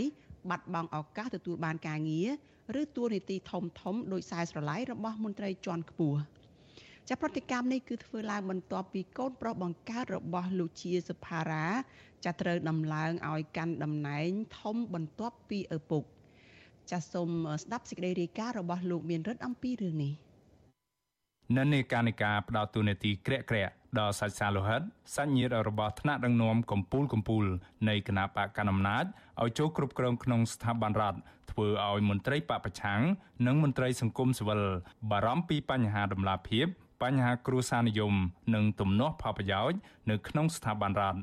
[0.49, 2.29] បាត់បង់ឱកាសទទួលបានការងារ
[2.81, 6.19] ឬទួនាទីធំធំដោយខ្សែស្រឡាយរបស់មន្ត្រីជាន់ខ្ពស់
[7.11, 11.65] ចាប្រតិកម្មនេះគឺធ្វើឡើងបន្ទាប់ពីកូនប្រុសបង្កើតរបស់លោកជាសុផារ៉ា
[12.25, 16.03] ចាត្រូវដំឡើងឲ្យកាន់តំណែងធំបន្ទាប់ពីឪពុក
[16.91, 17.29] ចាសូម
[17.61, 20.13] ស្ដាប់សេចក្តីរាយការណ៍របស់លោកមានរិទ្ធអំពីរឿងនេះ
[21.57, 24.81] និន្នាការនៃការផ្ដោតទូនាទីក្រាក់ក្រាក់ដល់សាច់សាលោហិត
[25.15, 27.49] សាច់ញាតិរបស់ថ្នាក់ដឹកនាំកម្ពុជាកម្ពុជា
[27.89, 29.05] នៃគណៈបកកណ្ដាលអំណាច
[29.41, 31.19] ឲ្យចូលគ្រប់គ្រងក្នុងស្ថាប័នរដ្ឋ
[31.51, 33.01] ធ្វើឲ្យមន្ត្រីបពប្រឆាំង
[33.45, 34.61] និងមន្ត្រីសង្គមស៊ីវិល
[35.11, 36.67] បារម្ភពីបញ្ហាដំណាភិប
[37.02, 38.14] បញ្ហាគ្រួសារនិយម
[38.54, 39.78] និងទំនាស់ផលប្រយោជន៍
[40.10, 41.20] នៅក្នុងស្ថាប័នរដ្ឋ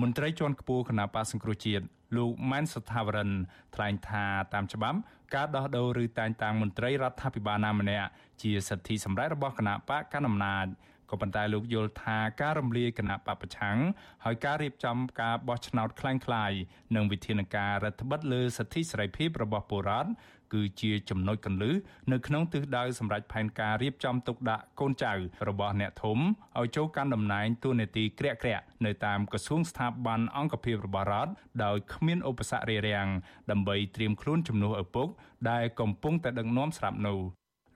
[0.00, 1.84] មន្ត្រីជាន់ខ្ពស់គណៈបកសង្គ្រោះជាតិ
[2.16, 3.30] លោកម៉ែនសថាវរិន
[3.74, 4.98] ថ្លែងថាតាមច្បាប់
[5.34, 8.08] ការដោះដូរឬតែងតាំងមន្ត្រីរដ្ឋាភិបាលណាម្នាក់
[8.42, 10.66] ជាសិទ្ធិសម្រេចរបស់គណៈបកកណ្ដាលអំណាច
[11.10, 13.78] ក៏ប៉ុន្តែលោកយល់ថាការរំលាយគណៈបពប្រឆាំង
[14.24, 16.58] ហើយការរៀបចំការបោះឆ្នោតคล้ายៗ
[16.94, 20.10] និងវិធានការរដ្ឋបិទលើសិទ្ធិសេរីភាពរបស់ពលរដ្ឋ
[20.53, 21.75] គឺជាចំណុចកន្លឹះ
[22.11, 25.13] នៅក្នុងទិសដៅសម្រាប់ផែនការរៀបចំទុកដាក់កូនចៅ
[25.47, 26.17] របស់អ្នកធំ
[26.59, 31.31] ឲ្យចូលកាន់តំណែងតួនាទីក្រាក់ក្រាក់នៅតាមក្រសួងស្ថាប័នអង្គភាពរបស់រដ្ឋ
[31.63, 33.07] ដោយគ្មានឧបសគ្គរារាំង
[33.51, 35.07] ដើម្បីត្រៀមខ្លួនជំនួសឪពុក
[35.51, 37.19] ដែលកំពុងតែដឹកនាំស្រាប់នោះ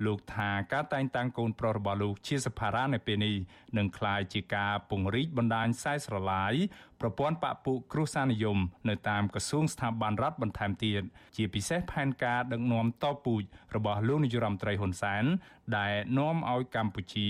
[0.06, 3.36] លោកថាការតែងតាំងកូនប្រុសរបស់លោកជាសភារៈនៅពេលនេះ
[3.78, 6.54] នឹងក្លាយជាការពង្រីកបណ្ដាញខ្សែស្រឡាយ
[7.02, 8.58] ប្រព័ន្ធបពុគ្រួសារនិយម
[8.90, 11.02] នៅតាមក្រសួងស្ថាប័នរដ្ឋបន្ថែមទៀត
[11.38, 13.44] ជាពិសេសផែនការដឹកនាំតពូជ
[13.76, 15.26] របស់លោកនាយរដ្ឋមន្ត្រីហ៊ុនសែន
[15.78, 17.30] ដែលនាំឲ្យកម្ពុជា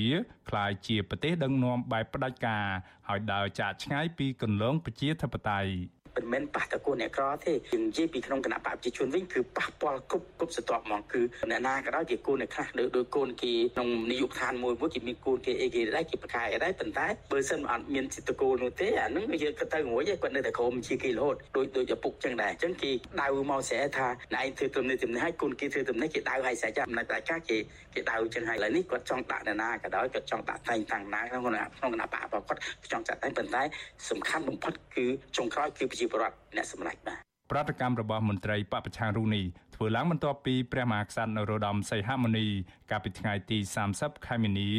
[0.50, 2.66] ក្លាយជាប្រទេសដឹកនាំបែបផ្ដាច់ការ
[3.08, 5.72] ហើយដើរចាកឆ្ងាយពីគន្លងប្រជាធិបតេយ្យ
[6.18, 27.58] មិនមែនប៉ះតែគូអ្នកក្រទេនិយាយពីក្នុងគណៈបព្វជិជនវិញគឺប៉ះពាល់គ្រប់គ្រប់ស្រទាប់ហ្មងគឺអ្នកណាក៏ដោយជាគូអ្នកខ្លះដូចគូនគេក្នុងនាយកដ្ឋានមួយមួយគេមានគូនគេអីគេដែរគេប្រកាយដែរប៉ុន្តែបើសិនអត់មានសិទ្ធិគោលនោះទេអានឹងយើងក៏ទៅរួចគាត់នៅតែក្រុមជាគេរហូតដូចដូចឪពុកចឹងដែរអញ្ចឹងគេដៅមកស្រែថាណែឯងធ្វើទំនេរទំនេរឲ្យគូនគេធ្វើទំនេរគេដៅឲ្យស្រែចាំណែតែការគេ
[27.98, 33.64] គេដៅចឹងហើយឥឡូវនេះគាត់ចង់ដាក់អ្នកណាក៏ដោយគាត់ចង់ដាក់តែងតាំងណាក្នុងក្នុងគណៈបព្វគាត់ចង់ចាត់តែប៉ុន្តែ
[34.10, 35.06] សំខាន់បំផុតគឺ
[35.38, 37.20] ចុងក្រោយគឺប្រជាពលរដ្ឋអ្នកសម្រេចបាទ
[37.52, 39.44] ប្រតិកម្មរបស់មន្ត្រីបពប្រឆាំងរូនី
[39.76, 42.48] ធ្វើឡើងបន្ទាប់ពីព្រះមហាក្សត្រនរោត្តមសីហមុនី
[42.92, 43.58] កាលពីថ្ងៃទី
[43.92, 44.72] 30ខែមីនា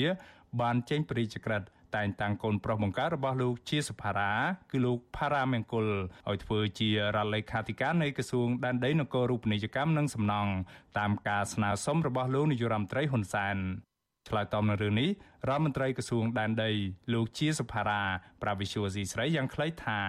[0.60, 4.32] បានចេញព្រះរាជក្រឹត្យ តែងតាំងកូនប្រុសបង្កើតរបស់លោកជាសភារា
[4.70, 5.86] គឺលោកផារ៉ាមង្គល
[6.28, 10.52] ឲ្យធ្វើជារដ្ឋលេខាធិការនៃក្រសួងដែនដីនគររូបនីយកម្មនិងសំណង់
[10.98, 13.56] តាមការស្នើសុំរបស់លោកនាយរដ្ឋមន្ត្រីហ៊ុនសែន
[14.28, 15.08] ឆ្លើយតបនឹងរឿងនេះ
[15.48, 16.70] រដ្ឋមន្ត្រីក្រសួងដែនដី
[17.12, 18.02] លោកជាសភារា
[18.42, 20.00] ប្រាវិសុវស៊ីស្រីយ៉ាងខ្លីថា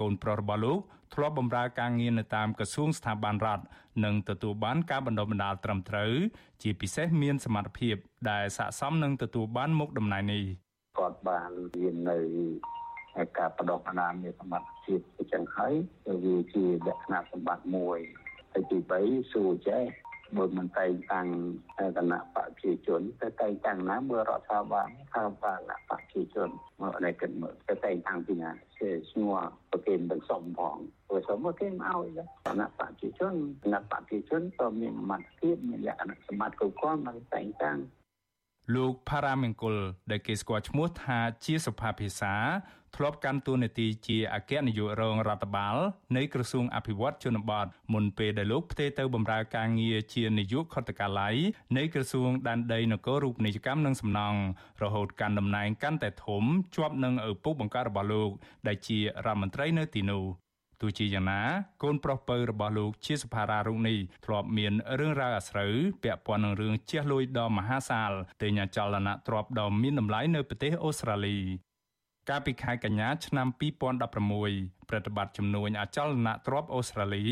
[0.00, 0.80] កូនប្រុសរបស់លោក
[1.14, 3.64] ធ្លាប់បម្រើការងារនៅតាមក្រសួងស្ថាប័នរដ្ឋ
[4.04, 6.12] និងទទួលបានការបណ្ដុះបណ្ដាលត្រឹមត្រូវ
[6.62, 7.96] ជាពិសេសមានសមត្ថភាព
[8.30, 10.44] ដែលស័ក្តិសមនឹងទទួលបានមុខតំណែងនេះ
[10.98, 12.18] គាត់បានរៀននៅ
[13.38, 15.74] ការបដិបណ្ដាមាន សមត្ថភាពអញ្ចឹងហើយ
[16.24, 17.98] វាជាលក្ខណៈសម្បត្តិមួយ
[18.52, 19.82] ហើយទី3សួរចេះ
[20.36, 21.26] បើមិនតែងតាំង
[21.96, 26.48] គណៈបព្វជិជនតែតែងតាំងណាមើលរដ្ឋាភិបាលថាបានគណៈបព្វជិជន
[26.80, 29.36] មកនេះគិតមើលតែតែងតាំងពីណាជាឈ្មោះ
[29.70, 30.76] ប្រគេនទាំងសំផង
[31.08, 37.78] ព្រោះសំមកគេមកឲ្យគណៈបព្វជិជនគណៈបព្វជិជនក៏មានសមត្ថភាពមានលក្ខណៈសមត្ថគ្រប់គ្រាន់មកតែងតាំង
[38.74, 39.76] លោកផារ៉ាមង្គល
[40.10, 42.34] ដែលគេស្គាល់ឈ្មោះថាជាសុផាភិសា
[42.96, 45.76] ធ្លាប់កាន់តួនាទីជាអគ្គនាយករងរដ្ឋបាល
[46.16, 51.36] នៃក្រសួងអភិវឌ្ឍជនបទមុនពេលដែលលោកផ្ទេរទៅបម្រើការងារជានាយកខុទ្ទកាល័យ
[51.76, 54.40] នៃក្រសួងដែនដីនគររូបនីយកម្មនិងសំណង់
[54.82, 58.30] រហូតកាន់តំណែងកាន់តែធំជាប់នឹងឪពុកបង្កើតរបស់លោក
[58.66, 60.24] ដែលជារដ្ឋមន្ត្រីនៅទីនោះ
[60.82, 61.40] ទោះជាយ៉ាងណា
[61.82, 71.38] កូនប្រុសពៅរបស់លោកជាសភារារុងនេះធ្លាប់មានរឿងរ៉ាវអាស្រូវពាក់ព័ន្ធនឹងរឿងជះលួយដ៏មហាសាលទិញអចលនៈទ្រព្យដ៏មានតម្លៃនៅប្រទេសអូស្ត្រាលី
[72.30, 73.46] កាលពីខែកញ្ញាឆ្នាំ
[74.18, 77.24] 2016ប្រតិបត្តិជំនួញអចលនៈទ្រព្យអូស្ត្រាលី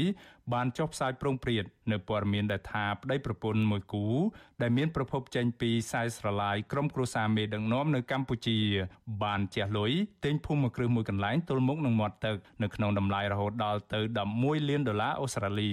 [0.52, 4.06] បានចុះផ្សាយប្រងព្រាតនៅព័ត៌មានដែលថាប្តីប្រពន្ធមួយគូ
[4.62, 8.58] ដែលមានប្រភពចេញពីខ្សែស្រឡាយក្រុមគ្រួសារមេដឹកនាំនៅកម្ពុជា
[9.22, 9.92] បានជះលុយ
[10.24, 14.00] ទិញភូមិមួយគ្រឹះមួយកន្លែងទល់មុខនឹងមាត់ទឹកនៅក្នុងតម្លៃរហូតដល់ទៅ
[14.34, 15.70] 11លានដុល្លារអូស្ត្រាលី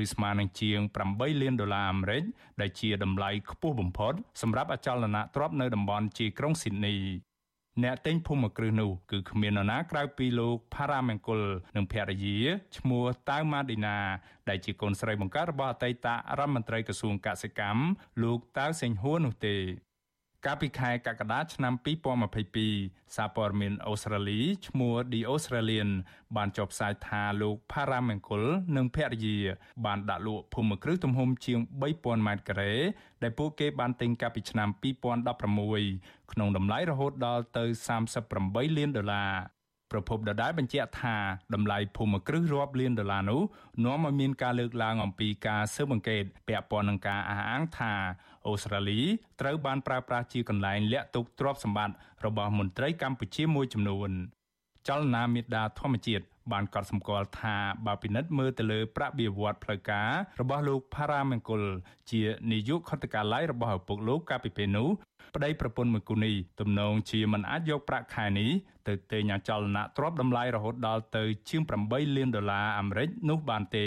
[0.00, 0.78] ឬស្មើនឹងជាង
[1.10, 2.22] 8លានដុល្លារអាមេរិក
[2.60, 6.96] ដែលជាតម្លៃខ្ពស់បំផុតសម្រាប់អចលនៈទ្រព្យនៅតំបន់ជាក្រុងស៊ីដនី
[7.84, 11.40] អ្នកទិញភូមិគ្រឹះនោះគឺគ្មាននរណាក្រៅពីលោកផារ៉ាមង្គល
[11.76, 12.38] និងភរិយា
[12.76, 13.96] ឈ្មោះតៅម៉ាឌីណា
[14.48, 16.06] ដែលជាកូនស្រីបង្កើតរបស់អតីត
[16.38, 17.82] រដ្ឋមន្ត្រីក្រសួងកសិកម្ម
[18.22, 19.56] លោកតៅសេងហួរនោះទេ
[20.48, 21.74] កាលពីខែកក្កដាឆ្នាំ
[22.44, 25.90] 2022សារព័ត៌មានអូស្ត្រាលីឈ្មោះ The Australian
[26.36, 28.44] បានចុះផ្សាយថាលោក Paramangkul
[28.76, 29.38] និងភរិយា
[29.86, 31.58] បានដាក់លក់ភូមិគ្រឹះទំហំជាង
[31.92, 32.74] 3000ម៉ែត្រការ៉េ
[33.22, 34.68] ដែលពួកគេបានទិញកាលពីឆ្នាំ
[35.50, 37.64] 2016ក្នុងតម្លៃរហូតដល់ទៅ
[38.20, 39.58] 38លានដុល្លារ
[39.92, 41.16] ប្រពន្ធដដែលបញ្ជាក់ថា
[41.54, 43.40] តម្លៃភូមិគ្រឹះរាប់លានដុល្លារនោះ
[43.84, 47.92] នាំឲ្យមានការលើកឡើងអំពីការស៊ើបអង្កេតពាក់ព័ន្ធនឹងការអះអាងថា
[48.48, 49.00] អូស្ត្រាលី
[49.40, 51.94] ត្រូវបានប្រើប្រាស់ជាកន្លែងលាក់ទុកទ្រព្យសម្បត្តិ
[52.26, 54.10] របស់មន្ត្រីកម្ពុជាមួយចំនួន
[54.88, 57.56] ចលនាមេដាធម្មជាតិបានកត់សម្គាល់ថា
[57.86, 61.62] បើពិនិត្យមើលទៅលើប្រាក់បៀវត្សផ្លូវការរបស់លោកផារ៉ាមង្គល
[62.10, 64.88] ជានាយកខុទ្ទកាល័យរបស់ឪពុកលោកកាលពីពេលនោះ
[65.34, 68.50] ប្តីប្រពន្ធមួយគូនេះទំនងជាមិនអាចយកប្រាក់ខែនេះ
[68.88, 73.86] ទៅទិញអចលនៈទ្រព្យតម្លៃរហូតដល់ទៅជាង8លានដុល្លារអាមេរិកនោះបានទេ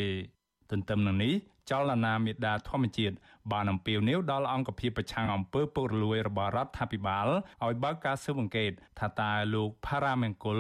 [0.72, 1.34] ទន្ទឹមនឹងនេះ
[1.72, 3.16] ចលនាមេដាធម្មជាតិ
[3.52, 7.28] បានអំពាវនាវដល់អង្គភាពប្រឆាំងអំពើពុករលួយរបស់រដ្ឋាភិបាល
[7.64, 10.60] ឲ្យបើកការស៊ើបអង្កេតថាតើលោកផារ៉ាមង្គល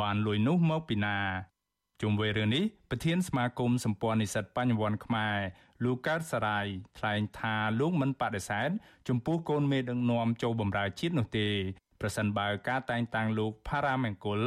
[0.00, 1.18] បានលួចនោះមកពីណា
[2.02, 5.36] ជុំវិញរឿងនេះប្រធានសមាគមសម្ព័ន្ធនិស្សិតបញ្ញវន្តខ្មែរ
[5.84, 6.66] លោកកើតសរាយ
[6.98, 8.70] ថ្លែងថាលោកមិនបដិសេធ
[9.08, 11.48] ចំពោះកូនមេដឹកនាំចូលបម្រើជាតិនោះទេ
[12.00, 14.40] ប្រសិនបើការតែងតាំងលោកផារ៉ាមង្គល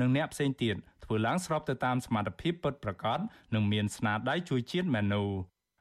[0.00, 3.18] និងអ្នកផ្សេងទៀតធ្វើឡើងស្របទៅតាមសមត្ថភាពពិតប្រាកដ
[3.54, 5.28] និងមានស្នាដៃជួយជាតិមែននោះ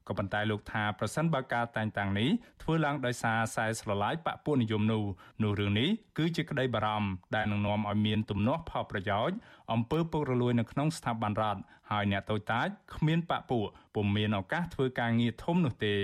[0.10, 2.30] ក៏ប៉ុន្តែលោកថាប្រសិនបើការតែងតាំងនេះ
[2.62, 5.04] ធ្វើឡើងដោយសារខ្សែស្រឡាយបពុនិយមនោះ
[5.44, 9.38] នោះរឿងនេះគឺជាក្តីបារម្ភដែលនឹងនាំឲ្យមានទំនាស់ផលប្រយោជន៍
[9.74, 13.60] អំពើពុករលួយនៅក្នុងស្ថាប័នរដ្ឋហើយអ្នកតូចតាចគ្មានបពុ
[13.96, 15.96] ពុំមានឱកាសធ្វើការងារធំនោះទេ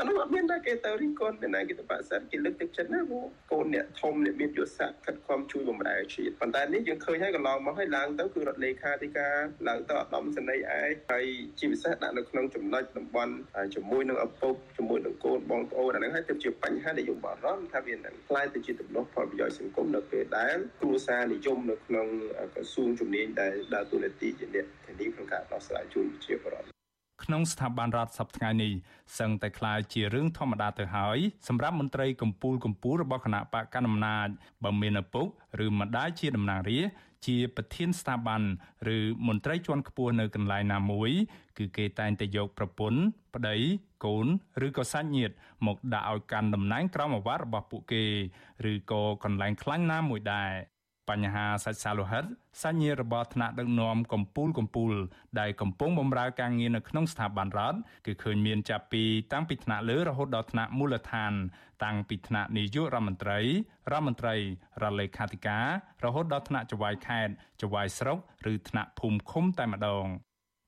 [0.00, 9.36] អានោះអត់មានតែគេទៅរិះគន់ពីណាគេទៅបាក់សិនគេលើកទឹកចិត្តណាព្រោះកូនអ្នកធំអ្នកមានយុទ្ធសាស្ត្រខិតខំជួយបម្រើជាតិប៉ុន្តែនេះយើងឃើញហើយកន្លងមកហើយឡើងទៅគឺរដ្ឋលេខាធិការ
[9.68, 11.26] ឡើងទៅឧត្តមសេនីយ៍ឯកហើយ
[11.58, 13.34] ជាពិសេសដាក់នៅក្នុងចំណុចតំបន់
[13.74, 22.06] ជាមួយនឹងឪពុកជាមួយនឹងកូនបងប្អូនអាហ្នឹងហើយទៅជាបញ្ហាដែលយើងបារម្ភថាវានឹងខ្លាយទៅជាទំនាស់ផលប្រយោជន៍សង្គមនៅពេលដែលគ្រួសារនិយមនៅក្នុង
[22.54, 26.73] ក្រសួងជំនាញដែលដើរតួនាទីជាអ្នកធានាក្នុងការដោះស្រាយជូនប្រជាពលរដ្ឋ
[27.23, 28.73] ក្នុងស្ថាប័នរដ្ឋសប្តាហ៍នេះ
[29.19, 34.27] សឹងតែคล้ายជារឿងធម្មតាទៅហើយសម្រាប់មន្ត្រីកម្ពូលកម្ពូលរបស់គណៈបកកណ្ដាលអំណាច
[34.63, 35.27] បើមានឪពុក
[35.63, 36.95] ឬម្ដាយជាតំណាងរាស្ត្រ
[37.27, 38.41] ជាប្រធានស្ថាប័ន
[38.95, 41.11] ឬមន្ត្រីជាន់ខ្ពស់នៅកន្លែងណាមួយ
[41.57, 42.99] គឺគេតែងតែយកប្រពន្ធ
[43.35, 43.55] ប្តី
[44.05, 44.27] កូន
[44.67, 45.33] ឬក៏សាច់ញាតិ
[45.67, 48.03] មកដាក់ឲ្យកាន់តំណែងក្រមអាវ៉ាត់របស់ពួកគេ
[48.71, 50.51] ឬក៏កន្លែងខ្លាញ់ណាមួយដែរ
[51.10, 52.24] បញ្ហាសាច់សាលោហិត
[52.62, 54.96] សញ្ញារបស់ថ្នាក់ដឹកនាំកម្ពុជាកម្ពុជា
[55.40, 61.32] ដែលកំពុងបម្រើការងារនៅក្នុងស្ថាប័នរដ្ឋគឺឃើញមានចាប់ពីតាំងពីថ្នាក់លើរហូតដល់ថ្នាក់មូលដ្ឋាន
[61.84, 63.40] តាំងពីថ្នាក់នាយករដ្ឋមន្ត្រី
[63.92, 64.34] រដ្ឋមន្ត្រី
[64.82, 65.66] រដ្ឋលេខាធិការ
[66.04, 68.18] រហូតដល់ថ្នាក់ចៅហ្វាយខេត្តចៅហ្វាយស្រុក
[68.52, 70.06] ឬថ្នាក់ភូមិឃុំតែម្ដង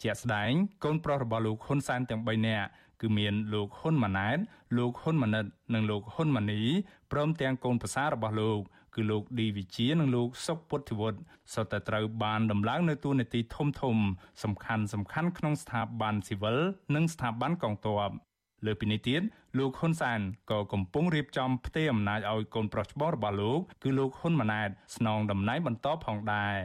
[0.02, 0.52] ជាក់ស្ដែង
[0.84, 2.68] កូនប្រុសរបស់លោកហ៊ុនសែនទាំង3នាក់
[3.00, 4.38] គឺមានលោកហ៊ុនម៉ាណែត
[4.76, 5.44] លោកហ៊ុនម៉ាណិត
[5.74, 6.62] និងលោកហ៊ុនម៉ាណី
[7.12, 8.60] ព្រមទាំងកូនប្រសាររបស់លោក
[8.96, 11.18] គឺលោកឌីវិជានិងលោកសុកពុទ្ធិវុឌ្ឍ
[11.54, 13.96] សុទ្ធតែត្រូវបានដំឡើងនៅតួនាទីធំធំ
[14.44, 16.58] សំខាន់សំខាន់ក្នុងស្ថាប័នស៊ីវិល
[16.94, 18.10] និងស្ថាប័នកងទ័ព
[18.66, 19.22] លើពីនេះទៀត
[19.58, 20.20] លោកហ៊ុនសែន
[20.50, 26.58] ក៏កំពុងរៀបចំផ្ទេរអំណាចឲ្យកូនប្រុសច្បងរបស់លោក គឺលោកហ៊ុនម៉ាណែតស្នងតំណែងបន្តផងដែរ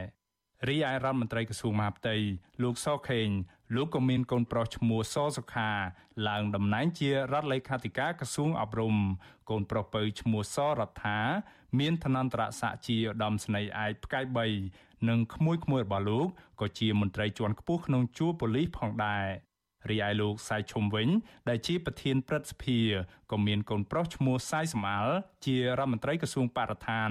[0.68, 2.16] រីឯរដ្ឋមន្ត្រីក្រសួងមហាផ្ទៃ
[2.62, 3.28] លោកសខេង
[3.76, 5.70] លោកក៏មានកូនប្រុសឈ្មោះសសុខា
[6.28, 8.96] ឡើងតំណែងជារដ្ឋលេខាធិការក្រសួងអប់រំ
[9.50, 11.18] កូនប្រុសពៅឈ្មោះសរដ្ឋា
[11.78, 14.24] មានឋានន្តរស័ក្តិជាឧត្តមស្នេហ៍ឯកផ្កាយ
[14.66, 16.26] 3និងក្មួយក្មួយរបស់លោក
[16.60, 19.26] ក៏ជាមន្ត្រីជាន់ខ្ពស់ក្នុងជួរប៉ូលីសផងដែរ
[19.90, 21.08] រីឯលោកសៃឈុំវិញ
[21.48, 22.78] ដែលជាប្រធានព្រឹទ្ធសភា
[23.32, 25.16] ក៏មានកូនប្រុសឈ្មោះសៃសំអាល់
[25.46, 27.10] ជារដ្ឋមន្ត្រីក្រសួងបរិស្ថាន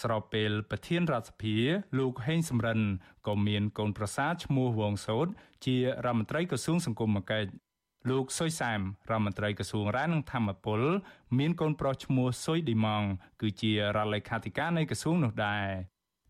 [0.00, 1.56] ស្របពេលប្រធានរដ្ឋសភា
[1.98, 2.80] លោកហេងសំរិន
[3.28, 5.26] ក៏មានកូនប្រសាឈ្មោះវងសោត
[5.66, 7.50] ជារដ្ឋមន្ត្រីក្រសួងសង្គមកិច្ច
[8.10, 10.80] លោកសុយសាមរដ្ឋមន្ត្រីក្រសួងរាយនឹងធម្មពល
[11.38, 13.04] មានកូនប្រុសឈ្មោះសុយឌីម៉ង
[13.40, 15.66] គឺជារដ្ឋលេខាធិការនៃក្រសួងនោះដែរ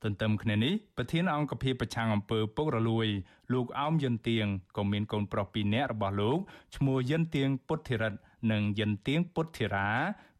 [0.02, 3.08] ទន្ទឹមគ្នានេះប្រធានអង្គភិបប្រឆាំងអំពើពុករលួយ
[3.52, 4.46] លោកអោមយិនទៀង
[4.76, 6.38] ក៏មានកូនប្រុសពីរនាក់របស់លោក
[6.76, 8.18] ឈ្មោះយិនទៀងពុទ្ធិរិទ្ធ
[8.52, 9.88] និងយិនទៀងពុទ្ធិរា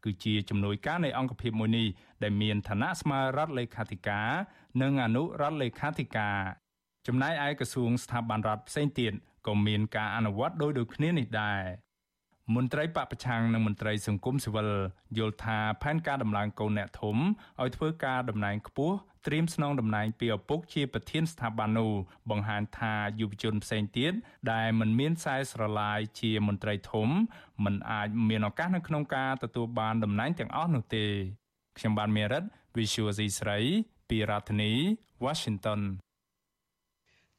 [0.03, 1.87] គឺជាជំនួយការនៃអង្គភិបមួយនេះ
[2.23, 4.29] ដែលមានឋានៈស្មើរដ្ឋលេខាធិការ
[4.81, 6.37] និងអនុរដ្ឋលេខាធិការ
[7.07, 9.13] ចំណែកឯក្រសួងស្ថាប័នរដ្ឋផ្សេងទៀត
[9.47, 11.61] ក៏មានការអនុវត្តដោយដូចគ្នានេះដែរ
[12.55, 14.69] មន្ត្រីបពប្រឆាំងនិងមន្ត្រីសង្គមស៊ីវិល
[15.17, 17.17] យល់ថាផែនការដំឡើងកូនអ្នកធំ
[17.61, 18.97] ឲ្យធ្វើការតំណែងខ្ពស់
[19.27, 21.91] ត្រៀមស្នងតំណែងពីឪពុកជាប្រធានស្ថាប័ននោះ
[22.29, 24.13] បង្ហាញថាយុវជនផ្សេងទៀត
[24.51, 27.07] ដែលមិនមានខ្សែស្រឡាយជាមន្ត្រីធំ
[27.65, 31.05] មិនអាចមានឱកាសនៅក្នុងការទទួលបានតំណែងទាំងអស់នោះទេ
[31.77, 32.43] ខ្ញុំបានមេរិត
[32.77, 33.59] Visual C ស្រី
[34.09, 34.71] ពីរដ្ឋធានី
[35.25, 35.81] Washington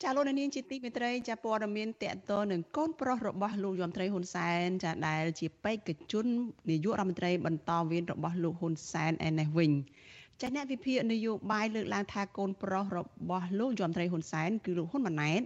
[0.03, 6.27] ចាលោកនាងជាទីមេត្រីចាព័ត៌មានតកតនឹងកូនប្រុសរបស់លោកយមត្រីហ៊ុនសែនចាដែលជាបេក្ខជន
[6.71, 9.73] នាយករដ្ឋមន្ត្រីបន្តវេនរបស់លោកហ៊ុនសែនឯនេះវិញ
[10.43, 12.99] ចាអ្នកវិភាគនយោបាយលើកឡើងថាកូនប្រុសរ
[13.31, 15.43] បស់លោកយមត្រីហ៊ុនសែនគឺលោកហ៊ុនម៉ាណែត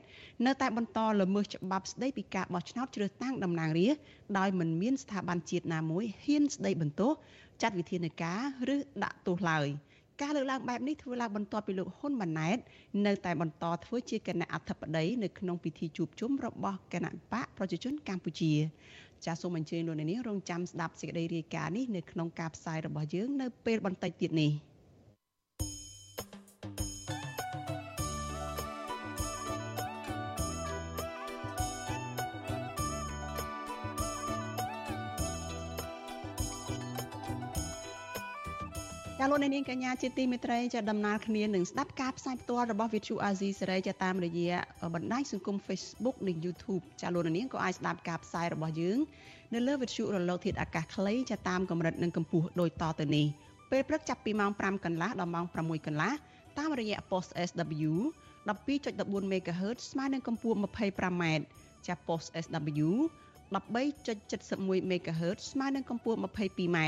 [0.46, 4.02] នៅតែបន្តល្មើសច្បាប់ស្តីពីការបោះឆ្នោតជ្រើសតាំងតំណាងរាស្ត្រ
[4.38, 7.12] ដោយមិនមានស្ថាប័នជាតិណាមួយហ៊ានស្តីបន្ទោស
[7.62, 8.40] ចាត់វិធានការ
[8.74, 9.68] ឬដាក់ទោសឡើយ។
[10.22, 12.58] ការលើកឡើងបែបនេះធ្វើឡើងបន្ទាប់ពីលោកហ៊ុនម៉ាណែត
[13.06, 18.52] នៅតែបន្តធ្វើជាគណៈអធិបតីនៅក្នុងពិធីជួបជុំរបស់គណៈបកប្រជាជនកម្ពុជា
[19.24, 24.52] ចាសសូមអញ្ជើញលោកនាងរងចាំស្ដាប់សេចក្តីរាយការណ៍នេះនៅក្នុងការផ្សាយរបស់យើងនៅពេលបន្តិចទៀតនេះ។
[39.36, 44.56] លោកនាងកញ្ញាជាទីមេត្រីចាដំណើរគ្នានឹងស្ដាប់ការផ្សាយផ្ទាល់របស់ Vithu Azizi សេរីចាតាមរយៈ
[44.94, 48.98] បណ្ដាញសង្គម Facebook និង YouTube ចាលោកនាងក៏អាចស្ដាប់ការផ្សាយរបស់យើង
[49.54, 53.26] នៅលើ Vithu រលកធាតុអាកាសខ្លីចាតាមកម្រិតនិងកម្ពស់ដូចតទៅនេះ
[53.70, 56.12] ពេលព្រឹកចាប់ពីម៉ោង5កន្លះដល់ម៉ោង6កន្លះ
[56.58, 57.92] តាមរយៈ post SW
[58.46, 61.24] 12.14 MHz ស្មើនឹងកម្ពស់ 25m
[61.86, 62.88] ចា post SW
[63.54, 66.78] 13.71 MHz ស្មើនឹងកម្ពស់ 22m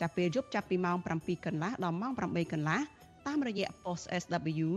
[0.00, 2.80] ចាប់ពេលយប់ចាប់ពីម៉ោង7កន្លះដល់ម៉ោង8កន្លះ
[3.26, 4.68] តាមរយៈ post SW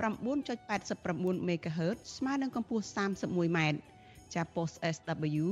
[0.00, 3.58] 9.89 MHz ស្មើនឹងកម្ពស់ 31m
[4.34, 5.46] ចាប់ post SW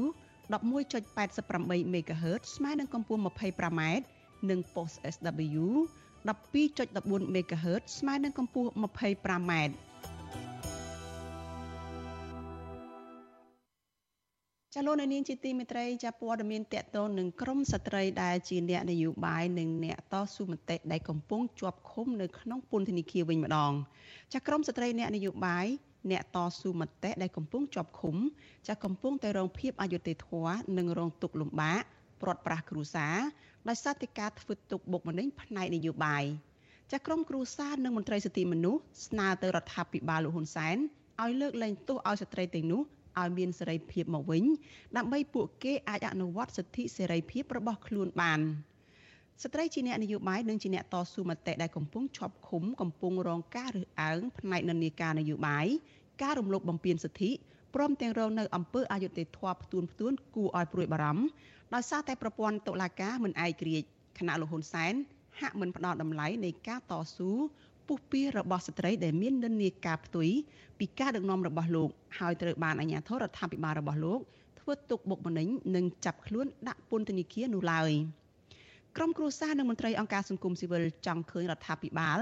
[0.53, 3.83] 11.88 MHz ស្មើនឹងកម្ពស់ 25m
[4.51, 5.65] និង post SW
[6.27, 9.92] 12.14 MHz ស្មើនឹងកម្ពស់ 25m ចា
[14.87, 23.73] លោកនាងជាទីមេត្រីចាព័ត៌មានតកតងនឹងក្រមស្ត្រីដែលជាអ្នកនយោបាយនិងអ្នកតស៊ូមតិដែលកំពុងជាប់ឃុំនៅក្នុងពន្ធនាគារវិញម្ដង
[24.33, 25.67] ចាក្រមស្ត្រីអ្នកនយោបាយ
[26.11, 28.17] អ្នកតស៊ូមតិដែលកំពុងជាប់ឃុំ
[28.69, 31.83] ចាកំពុងតែរងភាពអយុត្តិធម៌និងរងទុក្ខលំបាក
[32.21, 33.17] ព្រាត់ប្រាសគ្រួសារ
[33.69, 36.25] ដោយសារតែការធ្វើទុកបុកម្នេញផ្នែកនយោបាយ
[36.93, 40.77] ចាក្រមគ្រួសារនិងមន្ត្រីសិទ្ធិមនុស្សស្នើទៅរដ្ឋាភិបាលលោកហ៊ុនសែន
[41.23, 42.83] ឲ្យលើកលែងទោសឲ្យស្ត្រីទាំងនោះ
[43.21, 44.45] ឲ្យមានសេរីភាពមកវិញ
[44.97, 48.41] ដើម្បីពួកគេអាចអនុវត្តសិទ្ធិសេរីភាពរបស់ខ្លួនបាន
[49.43, 55.67] ស្ត្រីជាអ្នកនយោបាយនិងជាអ្នកតស៊ូមតិដែលកំពុងជាប់ឃុំកំពុងរងការរើសអើងផ្នែកនិន្នាការនយោបាយ
[56.23, 57.31] ការរំលោភបំពានសិទ្ធិ
[57.75, 61.25] ព្រមទាំងរងនៅអំពើអយុត្តិធម៌ផ្ទួនផ្ទួនគួរឲ្យព្រួយបារម្ភ
[61.75, 63.89] ដោយសារតែប្រព័ន្ធតុលាការមិនឯករាជ្យ
[64.19, 64.95] គណៈលោកហ៊ុនសែន
[65.41, 67.31] ហាក់មិនផ្ដល់តម្លៃនៃការតស៊ូ
[67.87, 70.29] ពុះពៀរបស់ស្ត្រីដែលមាននិន្នាការផ្ទុយ
[70.79, 74.21] ពីការដឹកនាំរបស់លោកហើយត្រូវបានអាជ្ញាធររដ្ឋាភិបាលរបស់លោក
[74.61, 77.91] ធ្វើទុកបុកម្នេញនិងចាប់ខ្លួនដាក់ពន្ធនាគារនោះឡើយ
[78.97, 82.21] ក្រុមគ្រួសារនិងមន្ត្រីអង្គការសង្គមស៊ីវិលចង់ឃើញរដ្ឋាភិបាល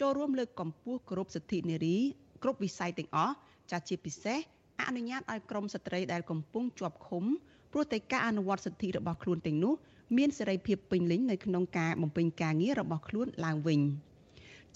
[0.00, 1.96] ចូលរួមលើកកម្ពស់គោរពសិទ្ធិនារី
[2.42, 3.34] គ្រប់វិស័យទាំងអស់
[3.70, 4.38] ចាជាពិសេស
[4.80, 7.24] អនុញ្ញាតឲ្យក្រុមស្ត្រីដែលកំពុងជាប់ឃុំ
[7.72, 9.74] ព្រោះតែការអនុវត្តសិទ្ធិរបស់ខ្លួនទាំងនោះ
[10.16, 13.80] មានសេរីភាពពេញលេញនៅក្នុងការបំពេញការងាររបស់ខ្លួនឡើងវិញ។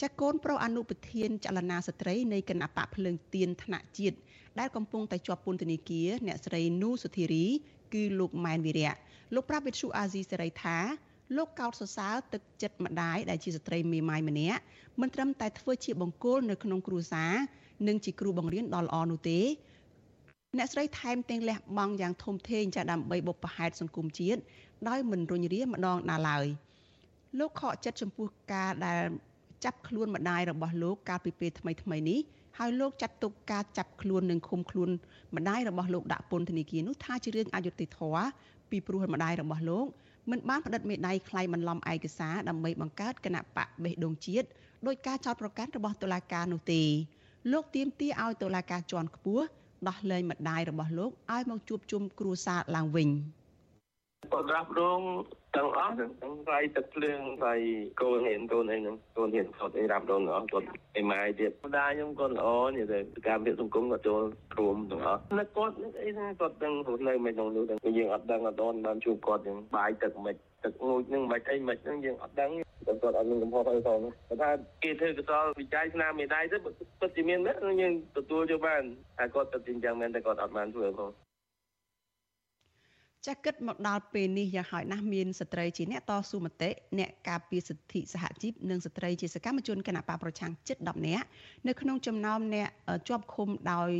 [0.02, 4.16] ចាកូនប្រុសអនុប្រធានចលនាស្ត្រីនៃគណៈបកភ្លើងទៀនថ្នាក់ជាតិ
[4.58, 7.46] ដែលកំពុងតែជាប់ពន្ធនាគារអ្នកស្រីនូសុធារី
[7.94, 8.94] គឺលោកម៉ែនវិរៈ
[9.34, 10.78] លោកប្រាប់វិទ្យុអាស៊ីសេរីថា
[11.36, 14.60] លោកកោតសរសើរទឹកចិត្តម្ដាយដែលជាស្ត្រីមេម៉ាយម្នាក់
[15.00, 17.34] មិនត្រឹមតែធ្វើជាបង្គោលនៅក្នុងគ្រួសារ
[17.88, 19.40] និងជាគ្រូបង្រៀនដ៏ល្អនោះទេ
[20.58, 24.40] អ្នកស្រីថែមទាំងលះបង់យ៉ាងធំធេងចាដើម្បីបុព្វហេតុសង្គមជាតិ
[24.88, 26.46] ដោយមិនរុញរាម្ដងណាឡើយ
[27.38, 29.02] លោកខកចិត្តចំពោះការដែល
[29.64, 32.20] ចាប់ខ្លួនម្ដាយរបស់លោកកាលពីពេលថ្មីថ្មីនេះ
[32.58, 34.90] ហើយលោកចាត់ទុកការចាប់ខ្លួននិងឃុំខ្លួន
[35.36, 38.26] ម្ដាយរបស់លោកដាក់ពន្ធនាគារនោះថាជារឿងអយុត្តិធម៌
[38.70, 39.86] ពីព្រោះម្ដាយរបស់លោក
[40.30, 44.46] មិនបានផ្តិតមេដៃខ្លៃបន្លំឯកសារដើម្បីបង្កើតគណៈបកបេះដូងជាតិ
[44.86, 46.82] ដោយការចោទប្រកាន់របស់តុលាការនោះទេ
[47.52, 49.44] លោកទាមទារឲ្យតុលាការជាន់ខ្ពស់
[49.88, 53.08] ដោះលែងម្ដាយរបស់លោកឲ្យមកជួបជុំគ្រួសារឡើងវិញ
[54.32, 55.00] បដាប់រង
[55.56, 57.54] ទាំងអស់ទាំងស្រីទឹកភ្លើងស្រី
[58.00, 60.66] កូនហ៊ានកូនអីហ្នឹងកូនហ៊ានគាត់អីរាប់រងទាំងអស់គាត់
[61.00, 64.20] ឯម៉ាយទៀតម្ដាយខ្ញុំគាត់ល្អនិយាយទៅការវិសង្គមគាត់ចូល
[64.58, 70.34] រួមទាំងអស់នៅគាត់អីហ្នឹងគាត់ដឹងរស់នៅមិនក្នុងនោះទាំងយើងអត់ដឹងអត់ដល់បានជួបគាត់យ៉ាងបាយទឹកមិន
[70.64, 72.50] ទឹកងូចហ្នឹងមិនអីមិនហ្នឹងយើងអត់ដឹង
[72.86, 74.50] គាត់គាត់អត់មានកំហុសអីផងគាត់ថា
[74.82, 78.82] គេធ្វើកសលវិច័យស្នាមមេដៃទៅពិតជាមានមែនយើងទទួលយកបាន
[79.18, 81.10] តែគាត់ពិតជាអញ្ចឹងមែនតែគាត់អត់បានធ្វើផង
[83.26, 91.26] ចាគិតមកដល់ពេលនេះយ៉ាងហោចណាស់មានស្ត្រីជាអ្នកតស៊ូមតិអ្នកការពារសិទ្ធិសហជីពនិងស្ត្រីជាសកម្មជនគណបកប្រឆាំងជិត10នាក់
[91.66, 92.68] នៅក្នុងចំណោមអ្នក
[93.08, 93.90] ជាប់ឃុំដោយ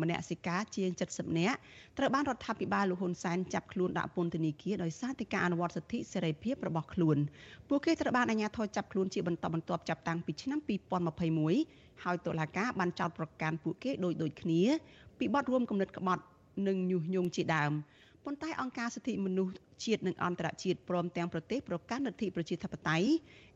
[0.00, 1.56] មនសិការជាង70នាក់
[1.98, 7.18] ត្រូវបានរដ្ឋាភិបាលលោកហ៊ុនសែនចាប់ខ្លួនដាក់ពន្ធនាគារដោយសារតែការអនុវត្តសិទ្ធិសេរីភាពរបស់ខ្លួន
[7.68, 10.58] ពួកគេត្រូវបានអាជ្ញាធរចាប់ខ្លួនជាបន្តបន្ទាប់ចាប់តាំងពីឆ្នាំ
[11.30, 14.62] 2021ហើយតុលាការបានចោទប្រកាន់ពួកគេដោយដូចគ្នា
[15.18, 16.22] ពីបទរួមគំនិតក្បត់
[16.66, 17.72] និងញុះញង់ជាដើម
[18.24, 19.54] ប៉ុន្តែអង្គការសិទ្ធិមនុស្ស
[19.84, 23.08] ជាតិនិងអន្តរជាតិព្រមទាំងប្រទេសប្រកាន់លទ្ធិប្រជាធិបតេយ្យ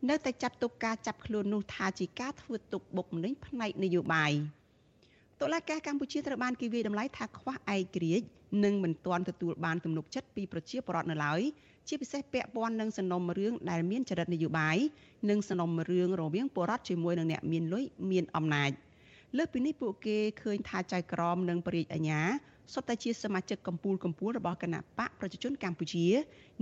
[0.08, 4.32] នៅតែចាត់ទុកការចាប់ខ្លួននោះថាជាការធ្វើទុកបុកម្នេញផ្នែកនយោបាយ
[5.40, 8.26] តុលាការកម្ពុជាត្រូវបានគេវាយតម្លៃថាខ្វះឯករាជ្យ
[8.64, 11.40] និងមិនទាន់ទទួលបានទំនុកចិត្តពីប្រជាពលរដ្ឋនៅឡើយ
[11.88, 14.76] ជាពិសេសពាក់ព័ន្ធនឹងសំណុំរឿងដែលមានចរិតនយោបាយ
[15.30, 18.70] និងសំណុំរឿងរវាងពលរដ្ឋជាមួយនឹងអ្នកមានលុយមានអំណាច
[19.36, 22.22] លើសពីនេះពួកគេឃើញថាចៅក្រមនិងបរិយាអាញា
[22.72, 26.06] សុទ្ធតែជាសមាជិកកម្ពុជាកម្ពុជារបស់គណៈបកប្រជាជនកម្ពុជា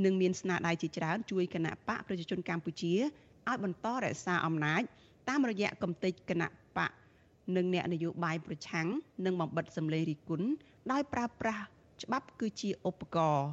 [0.05, 2.92] និងមានស្នាដៃជាច្រើនជួយគណៈបកប្រជាជនកម្ពុជា
[3.48, 4.82] ឲ្យបន្តរក្សាអំណាច
[5.28, 6.90] តាមរយៈកំទេចគណៈបក
[7.57, 8.86] និងអ្នកនយោបាយប្រឆាំង
[9.24, 10.48] និងបំបិតសម្លេងរិះគន់
[10.92, 11.64] ដោយប្រើប្រាស់
[12.03, 13.48] ច្បាប់គឺជាឧបករណ៍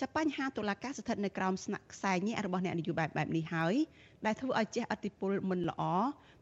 [0.00, 3.74] ចាប់បញ្ហាតុលាការស្ថិតនៅក្រោមស្នាក់ខ្សែញាក់របស់អ្នកនយោបាយបែបនេះហើយ
[4.26, 5.82] ដែលធ្វើឲ្យជះឥទ្ធិពលមិនល្អ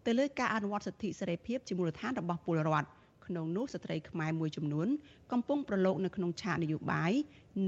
[0.07, 2.89] ទៅលើការអនុវត្តសិទ្ធិសេរីភាពជាមូលដ្ឋានរបស់ពលរដ្ឋ
[3.27, 4.89] ក្នុងនោះស្ត្រីខ្មែរមួយចំនួន
[5.33, 7.13] កំពុងប្រឡូកនៅក្នុងឆាកនយោបាយ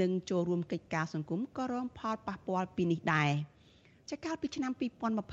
[0.01, 3.31] និងចូលរួមកិច្ចការសង្គមក៏រងផលប៉ះពាល់ពីនេះដែរ
[4.11, 4.73] ចាកាលពីឆ្នាំ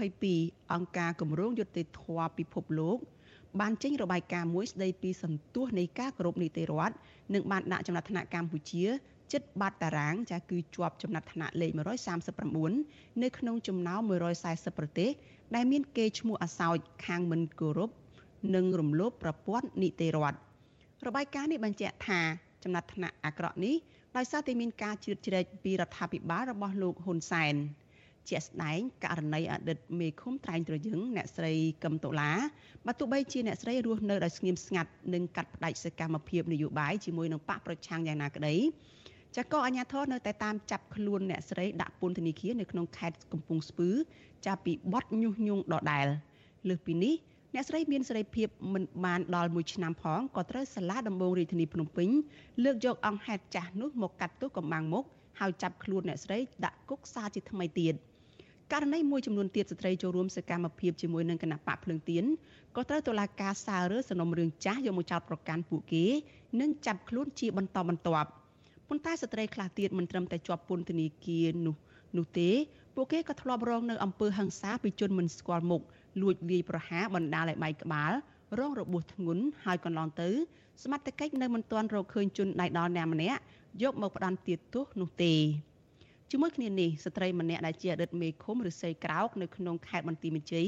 [0.06, 2.98] 2022អង្គការគម្រោងយុត្តិធម៌ពិភពលោក
[3.60, 6.96] បានចេញរបាយការណ៍មួយស្ដីពីសន្ទុះនៃការគោរពនីតិរដ្ឋ
[7.34, 8.86] និងបានដាក់ចំណាត់ថ្នាក់កម្ពុជា
[9.32, 11.72] ជិតបាត់តារាងចាគឺជាប់ចំណាត់ថ្នាក់លេខ
[12.46, 14.02] 139នៅក្នុងចំណោម
[14.40, 15.10] 140ប្រទេស
[15.56, 17.90] ដែលមានគេឈ្មោះអាសោចខាងមិនគោរព
[18.56, 20.40] និងរំលោភប្រព័ន្ធនីតិរដ្ឋ
[21.08, 22.20] របាយការណ៍នេះបញ្ជាក់ថា
[22.64, 23.76] ចំណាត់ថ្នាក់អាក្រក់នេះ
[24.18, 27.56] ដោយសារតែមានការជ្រៀតជ្រែកពីរដ្ឋាភិបាលរបស់លោកហ៊ុនសែន
[28.30, 32.32] ជាក់ស្ដែងករណីអតីតមេឃុំត្រែងត្រយឹងអ្នកស្រីកឹមតូឡា
[32.86, 38.56] បើទោះបីជាអ្នកស្រីរស់នៅដោយស្ងៀមស្ងាត់និងកាត់ផ្ដាច់សកម្មភាពនយោបាយជាមួយនឹងបកប្រឆាំងយ៉ាងណាក្តី
[39.38, 43.90] ចាក៏អាជ្ញាធរនៅតែតាមចាប់ខ្លួនអ្នកស្រីដាក់ពន្ធនាគារនៅក្នុងខេត្តកំពង់ស្ពឺ
[44.46, 46.08] ចាប់ពីបទញុះញង់ដដែល
[46.70, 47.16] លើសពីនេះ
[47.58, 52.10] អ្នកស្រីមានសេរីភាពមិនបានដល់មួយឆ្នាំផងក៏ត្រូវសាលាដំបងរាជធានីភ្នំពេញ
[52.64, 55.06] លើកយកអង្គហេតុចាស់នោះមកកាត់ទោសកំបាំងមុខ
[55.40, 57.94] ហើយចាប់ខ្លួនអ្នកស្រីដាក់គុកសារជាថ្មីទៀត
[58.72, 62.24] ករណីមួយចំនួនទៀតស្ត្រីចូលរួមសកម្មភាពជាមួយនឹងគណៈបកភ្លើងទៀន
[62.76, 66.06] ក៏ត្រូវតុលាការសាររើសំណុំរឿងចាស់យកមកចោទប្រកាន់ពួកគេ
[66.62, 68.30] និងចាប់ខ្លួនជាបន្តបន្ទាប់
[68.90, 71.76] ប៉ុន្តែស្ត្រីខ្លះទៀតមិនត្រឹមតែជាប់ពន្ធនាគារនោះ
[72.18, 72.50] នោះទេ
[72.96, 75.82] ពួកគេក៏ធ្លាប់រងនៅអំពើហិង្សាពីជនមិនស្គាល់មុខ
[76.22, 78.12] លួចវាយប្រហារបណ្ដាលឲ្យបែកក្បាល
[78.60, 80.30] រងរបួសធ្ងន់ហើយកន្លងទៅ
[80.84, 83.42] សមត្ថកិច្ចនៅមិនទាន់រកឃើញជនដៃដល់អ្នកម្នាក់
[83.84, 85.34] យកមកផ្ដន្ទាទោសនោះទេ
[86.32, 90.68] ជាមួយគ្នានេះស្ត្រីម្នាក់ដែលជាអតីតមេឃុំឬសីក្រោកនៅក្នុងខេត្តបន្ទាយមានជ័យ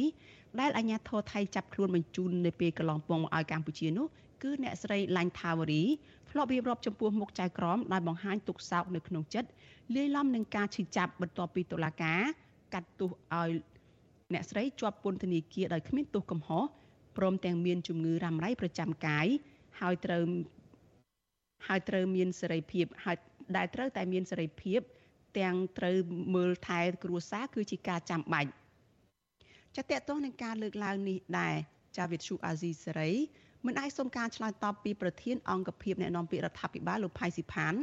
[0.59, 4.07] ដែលអាជ្ញាធរថៃចាប់ខ្លួនបញ្ជូននៅពេលកន្លងពងមកឲ្យកម្ពុជានោះ
[4.43, 5.83] គឺអ្នកស្រីឡាញ់ថាវរី
[6.29, 9.49] ធ្លាប់រៀបរាប់ចំពោះមុខចៅក្រមដោយបង្ហាញទុកសោកនៅក្នុងចិត្ត
[9.95, 12.21] លាយឡំនឹងការឈឺចាប់បន្ទាប់ពីតុលាការ
[12.73, 13.49] កាត់ទោសឲ្យ
[14.33, 16.63] អ្នកស្រីជាប់ពន្ធនាគារដោយគ្មានទោសកំហុស
[17.17, 19.27] ព្រមទាំងមានជំងឺរ៉ាំរ៉ៃប្រចាំកាយ
[19.79, 20.23] ហើយត្រូវ
[21.67, 23.17] ហើយត្រូវមានសេរីភាពហើយ
[23.57, 24.79] ដែលត្រូវតែមានសេរីភាព
[25.39, 25.95] ទាំងត្រូវ
[26.35, 28.51] មើលថែគ្រួសារគឺជាការចាំបាច់
[29.75, 31.55] ចាតតទៅនឹងការលើកឡើងនេះដែរ
[31.97, 33.11] ចាវិទ្យុអាស៊ីសេរី
[33.65, 37.73] មិនអាចសុំការឆ្លើយតបពីប្រធានអង្គភិបអ្នកនាំពាក្យរដ្ឋាភិបាលលោកផៃស៊ីផាន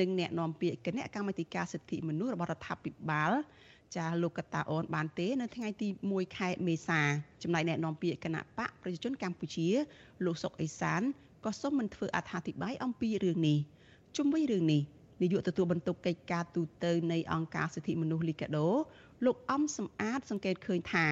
[0.00, 3.32] និងអ្នកនាំពាក្យគណៈកម្មាធិការសិទ្ធិមនុស្សរបស់រដ្ឋាភិបាល
[3.96, 7.00] ចាលោកកតាអូនបានទេនៅថ្ងៃទី1ខែមេសា
[7.42, 9.68] ចំណែកអ្នកនាំពាក្យគណៈបកប្រជាជនកម្ពុជា
[10.24, 11.02] លោកសុកអេសាន
[11.44, 13.58] ក៏សូមមិនធ្វើអត្ថាធិប្បាយអំពីរឿងនេះ
[14.16, 14.82] ជុំវិញរឿងនេះ
[15.22, 18.68] នាយកទទួលបន្ទុកកិច្ចការទូតនៃអង្គការសិទ្ធិមនុស្សលីកាដូ
[19.24, 21.06] លោកអំសំអាត សង្កេតឃើញថា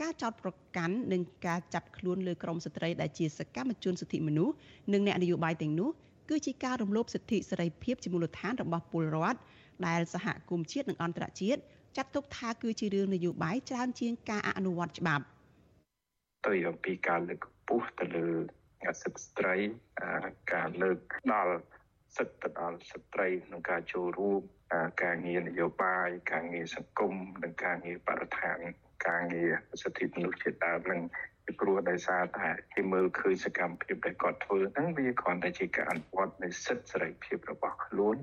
[0.00, 4.54] ការចោទប្រកាន់និងការចាប់ខ្លួនលើក្រុមស្ត្រីដែលជាសកម្មជនសិទ្ធិមនុស្ស
[4.92, 5.90] និងអ្នកនយោបាយទាំងនោះ
[6.30, 9.38] គឺជាការរំលោភសិទ្ធិសេរីភាពជាមូលដ្ឋានរបស់ពលរដ្ឋ
[9.86, 11.60] ដែលសហគមន៍ជាតិនិងអន្តរជាតិ
[11.96, 15.24] ចាត់ទុកថាគឺជារឿងនយោបាយច្រើនជាងការអនុវត្តច្បាប់
[16.46, 18.26] ទៅអំពីការលើកកម្ពស់ទៅលើ
[19.02, 19.56] សិទ្ធិស្ត្រី
[20.54, 20.98] ការលើក
[21.32, 21.54] ដល់
[22.16, 24.42] សិទ្ធិទៅដល់ស្ត្រីក្នុងការចូលរួម
[25.04, 28.58] ការងារនយោបាយការងារសង្គមនិងការងារបរិស្ថាន
[29.08, 29.50] ការងារ
[29.82, 31.00] សិទ្ធិមនុស្សជាដើមនឹង
[31.46, 38.16] ពីព្រោះដោយសារតែគេមើលឃើញសកម្មភាពដែលគាត់ធ្វើហ្នឹងវាគ្រាន់តែជាការអនុវត្តនៃសិទ្ធិសេរីភាពរបស់ខ្លួន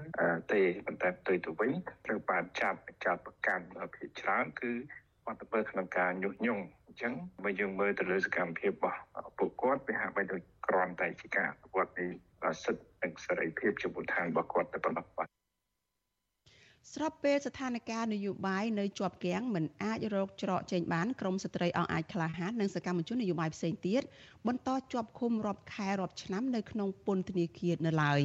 [0.54, 1.72] ទេប៉ុន្តែផ្ទុយទៅវិញ
[2.06, 3.66] ត្រូវបានចាប់ចាប់ប្រកាន់
[3.96, 4.72] ភាគច្រើនគឺ
[5.26, 7.14] បាត់ទៅក្នុងការញុះញង់អញ្ចឹង
[7.44, 9.00] បើយើងមើលទៅលើសកម្មភាពរបស់
[9.38, 12.06] ពួកគាត់វាហាក់បីដូចគ្រាន់តែជាការអនុវត្តនៃ
[12.64, 15.43] សិទ្ធិនិងសេរីភាពជាមូលដ្ឋានរបស់គាត់តែប៉ុណ្ណោះបាទ
[16.92, 24.02] ស្របពេលស្ថានភាពនយោបាយនៅជាប់គាំងមិនអាចរកច្រកចេញបានក្រមស្ត្រីអង្គអាចក្លាហាននិងសកម្មជននយោបាយផ្សេងទៀត
[24.48, 28.22] បន្តជាប់ឃុំរាប់ខែរាប់ឆ្នាំនៅក្នុងពន្ធនាគារនៅឡើយ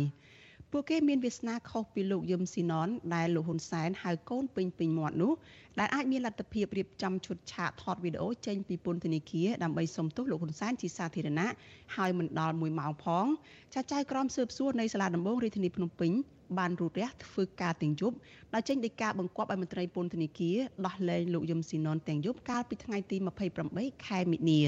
[0.71, 5.33] ពួកគេមានវាសនាខុសពីលោកយឹមស៊ីណនដែលលោកហ៊ុនសែនហៅកូនពេញពេញមាត់នោះ
[5.79, 11.51] ដែលអាចមានលទ្ធភាពរៀបចំឈុតឆាកថតវីដេអូចេញពីពន្ធនាគារដើម្បីសុំទោសលោកហ៊ុនសែនជាសាធារណៈ
[11.97, 13.27] ហើយមិនដល់1ម៉ោងផង
[13.75, 16.13] ចាត់ចែងក្រុមស៊ើបសួរនៃសាលាដំបងរាជធានីភ្នំពេញ
[16.59, 18.17] បានរូតរះធ្វើការទាំងយប់
[18.55, 23.17] ដោយចេញដីកាបង្គាប់ឲ្យមន្ត្រីពន្ធនាគារដោះលែងលោកយឹមស៊ីណុនទាំងយប់កាលពីថ្ងៃទី
[23.61, 24.63] 28ខែមិនិនា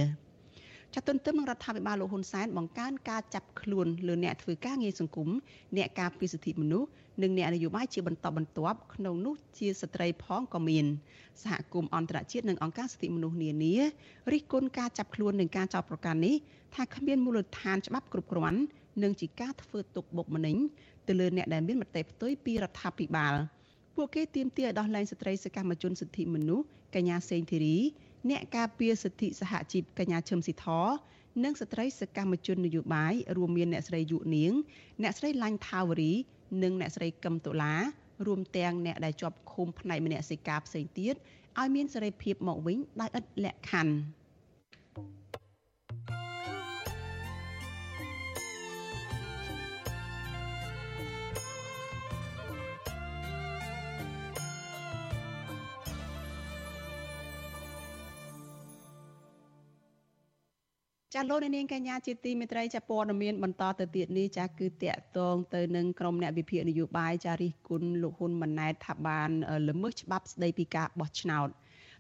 [0.95, 5.29] ចាត់ទន្ទឹមនឹងរដ្ឋាភិបាលលោកហ៊ុនសែនបង្កើនការចាប់ខ្លួនលើអ្នកធ្វើការងារសង្គម
[5.77, 6.89] អ្នកការពារសិទ្ធិមនុស្ស
[7.23, 10.87] និងអ្នកនយោបាយជាបន្តបន្ទាប់ក្នុងនោះជាស្ត្រីផងក៏មាន
[11.43, 13.75] សហគមន៍អន្តរជាតិនិងអង្គការសិទ្ធិមនុស្សនានា
[14.33, 16.37] រិះគន់ការចាប់ខ្លួននិងការចោទប្រកាន់នេះ
[16.75, 18.61] ថាគ្មានមូលដ្ឋានច្បាប់គ្រប់គ្រាន់
[19.03, 20.57] និងជាការធ្វើទុកបុកម្នេញ
[21.11, 23.35] ទៅលើអ្នកដែលមានមតិផ្ទុយពីរដ្ឋាភិបាល
[23.97, 27.77] ពួកគេទាមទារឲ្យដោះលែងស្ត្រីសកម្មជនសិទ្ធិមនុស្សកញ្ញាសេងធីរី
[28.31, 30.67] អ្នកការពារសិទ្ធិសហជីពកញ្ញាឈឹមស៊ីធ
[31.45, 34.53] និងស្ត្រីសកម្មជននយោបាយរួមមានអ្នកស្រីយុនាង
[35.03, 36.13] អ្នកស្រីឡាញ់ថាវរី
[36.63, 37.75] និងអ្នកស្រីកឹមតុលា
[38.27, 41.15] រួមទាំងអ្នកដែលជាប់ឃុំផ្នែកមនសិការផ្សេងទៀត
[41.61, 44.20] ឲ្យមានសេរីភាពមកវិញដោយឥតលក្ខខណ្ឌ
[61.21, 69.31] ចាលោកនាងកញ្ញាជាទីមេត្រីចាព័ត៌មានបន្តទៅទៀតនេះចាគឺតកតងទៅនឹងក្រុមអ្នកវិភាគនយោបាយចារិះគន់លោកហ៊ុនម៉ាណែតថាបាន
[69.69, 71.49] ល្មើសច្បាប់ស្ដីពីការបោះឆ្នោត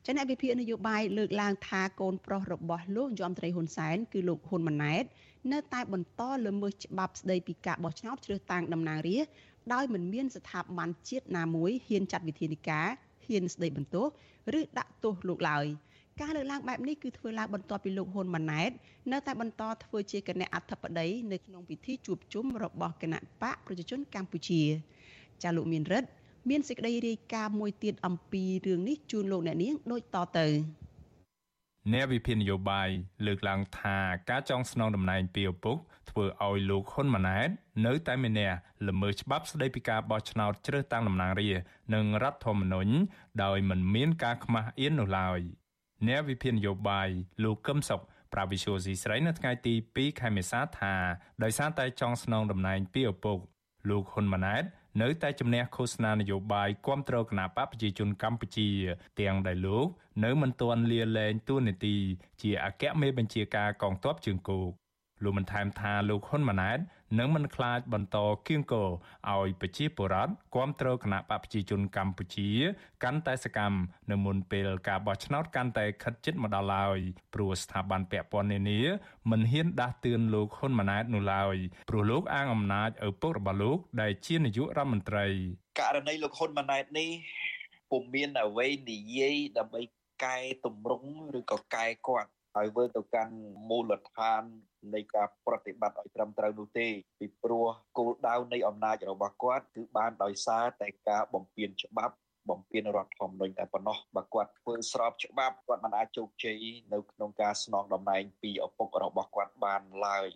[0.06, 5.04] ចាអ្នកវិភាគនយោបាយលើកឡើងថាកូនប្រុសរបស់លោកយមត្រីហ៊ុនសែនគឺលោកហ៊ុនម៉ាណែត
[5.52, 9.32] នៅតែបន្តល្មើសច្បាប់ស្ដីពីការបោះឆ្នោតជ្រើសតាំងតំណាងរាស្ត្រ
[9.72, 12.88] ដោយមិនមានស្ថាប័នជាតិណាមួយហ៊ានចាត់វិធានការ
[13.26, 14.06] ហ៊ានស្ដីបន្ទោស
[14.58, 15.66] ឬដាក់ទោសលោកឡើយ។
[16.20, 18.70] ការលើកឡើងបែបនេះគឺធ្វើឡើងបន្ទាប់ពីលោកហ៊ុនម៉ាណែត
[19.12, 24.62] នៅតែបន្តធ្វើជាគណៈអធិបតីនៅក្នុងពិធីជួបជុំរបស់គណៈបកប្រជាជនកម្ពុជា
[25.42, 26.08] ចាលោកមានរិទ្ធ
[26.50, 30.46] មានសេចក្តីរាយការណ៍មួយទៀតអំពីរឿងនេះជូនលោកអ្នកនាងដូចតទៅ
[31.92, 32.88] អ្នកវិភាគនយោបាយ
[33.26, 33.96] លើកឡើងថា
[34.30, 35.76] ការចងស្នងតំណែងពីឪពុក
[36.10, 37.48] ធ្វើឲ្យលោកហ៊ុនម៉ាណែត
[37.86, 38.54] នៅតែមានអ្នក
[38.88, 41.64] ល្មើសច្បាប់ស្តីពីការបោះឆ្នោតជ្រើសតាំងតំណាងរាស្ត្រ
[41.94, 42.92] និងរដ្ឋធម្មនុញ្ញ
[43.42, 45.40] ដោយមិនមានការខ្មាស់អៀននោះឡើយ។
[46.08, 47.08] អ្នកវិភាគនយោបាយ
[47.44, 48.00] លោកកឹមសុខ
[48.32, 50.94] ប្រាវិសុយស៊ីស្រីនៅថ្ងៃទី2ខែមេសាថា
[51.42, 53.38] ដោយសារតែចង់ស្នងតំណែងពីឪពុក
[53.88, 54.64] លោកហ៊ុនម៉ាណែត
[55.02, 58.68] នៅតែជំនះឃោសនានយោបាយគ្រប់គ្រងគណៈបកប្រជាជនកម្ពុជា
[59.20, 59.86] ទាំងដែលលោក
[60.24, 61.96] នៅមិនទាន់លាលែងតួនាទី
[62.42, 64.70] ជាអគ្គមេបញ្ជាការកងទ័ពជើងគោក
[65.22, 66.78] លោកបានថែមថាលោកហ៊ុនម៉ាណែត
[67.18, 68.90] នឹងមិនខ្លាចបន្តគៀងគរ
[69.30, 72.48] ឲ្យប្រជាពលរដ្ឋគ្រប់គ្រងគណៈបកប្រជាជនកម្ពុជា
[73.04, 73.78] កាន់តែសកម្ម
[74.10, 76.98] នៅមុនពេលការបោះឆ្នោតកាន់តែខិតជិតមកដល់ឡើយ
[77.34, 78.80] ព្រោះស្ថាប័នពាក់ព័ន្ធនានា
[79.30, 81.56] មិនហ៊ានដាស់តឿនលោកហ៊ុនម៉ាណែតនោះឡើយ
[81.88, 85.26] ព្រោះលោកអាងអំណាចឪពុករបស់លោក ដែលជានាយករដ្ឋមន្ត្រី
[85.80, 87.10] ករណីលោកហ៊ុនម៉ាណែតនេះ
[87.90, 89.82] ពុំមានអ្វីនិយាយដើម្បី
[90.24, 93.34] កែតម្រង់ឬក៏កែគាត់ឲ្យវិលទៅកាន់
[93.68, 94.42] មូលដ្ឋាន
[94.94, 97.66] នៃការប្រតិបត្តិឲ្យត្រឹមត្រូវនោះទេពីព្រោះ
[97.98, 102.14] គោលដៅនៃអំណាចរបស់គាត់គឺបានដោយសារតែការបំពានច្បាប់
[102.48, 106.62] បំពេញរដ្ឋធម្មនុញ្ញតែប៉ុណ្ណោះបើគាត់ធ្វើស្របច្បាប់គាត់មិនអាចជោគជ័យ
[106.92, 110.28] នៅក្នុងការស្នងតំណែងពីឪពុករបស់គាត់បានឡើយ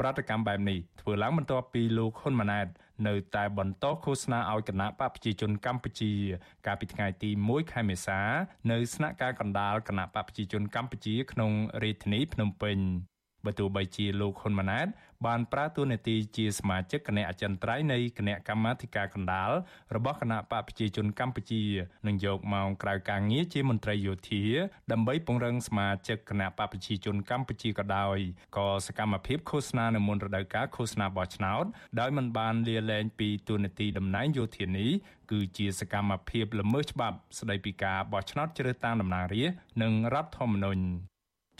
[0.00, 2.68] ប្រតិកម្មបែបនេះធ្វើឡើងបន្ទាប់ពីលោកហ៊ុនម៉ាណែត
[3.08, 6.12] នៅតែបន្តឃោសនាឲ្យគណៈបកប្រជាជនកម្ពុជា
[6.66, 8.20] កាលពីថ្ងៃទី1ខែមេសា
[8.70, 12.78] នៅស្នាក់ការកណ្ដាលគណៈបកប្រជាជនកម្ពុជាក្នុងរាជធានីភ្នំពេញ
[13.46, 14.86] បើទោះបីជាលោកហ៊ុនម៉ាណែត
[15.26, 19.50] បានប្រើតួនាទីជាសមាជិកគណៈអចិន្ត្រៃយ៍នៃគណៈកម្មាធិការកណ្ដាល
[19.94, 21.62] របស់គណៈបកប្រជាជនកម្ពុជា
[22.06, 24.44] នឹងយកម៉ោងក្រៅការងារជាមន្ត្រីយោធា
[24.92, 28.18] ដើម្បីពង្រឹងសមាជិកគណៈបកប្រជាជនកម្ពុជាក៏ដោយ
[28.56, 31.64] ក៏សកម្មភាពឃោសនានៅមុនរដូវកាលឃោសនាបោះឆ្នោត
[32.00, 34.90] ដោយមិនបានលាលែងពីតួនាទីតំណែងយោធានេះ
[35.30, 41.11] គឺជាសកម្មភាពល្មើសច្បាប់ស្តីពីការបោះឆ្នោតជ្រើសតាំងតំណាងរាស្ត្រនិងរដ្ឋធម្មនុញ្ញ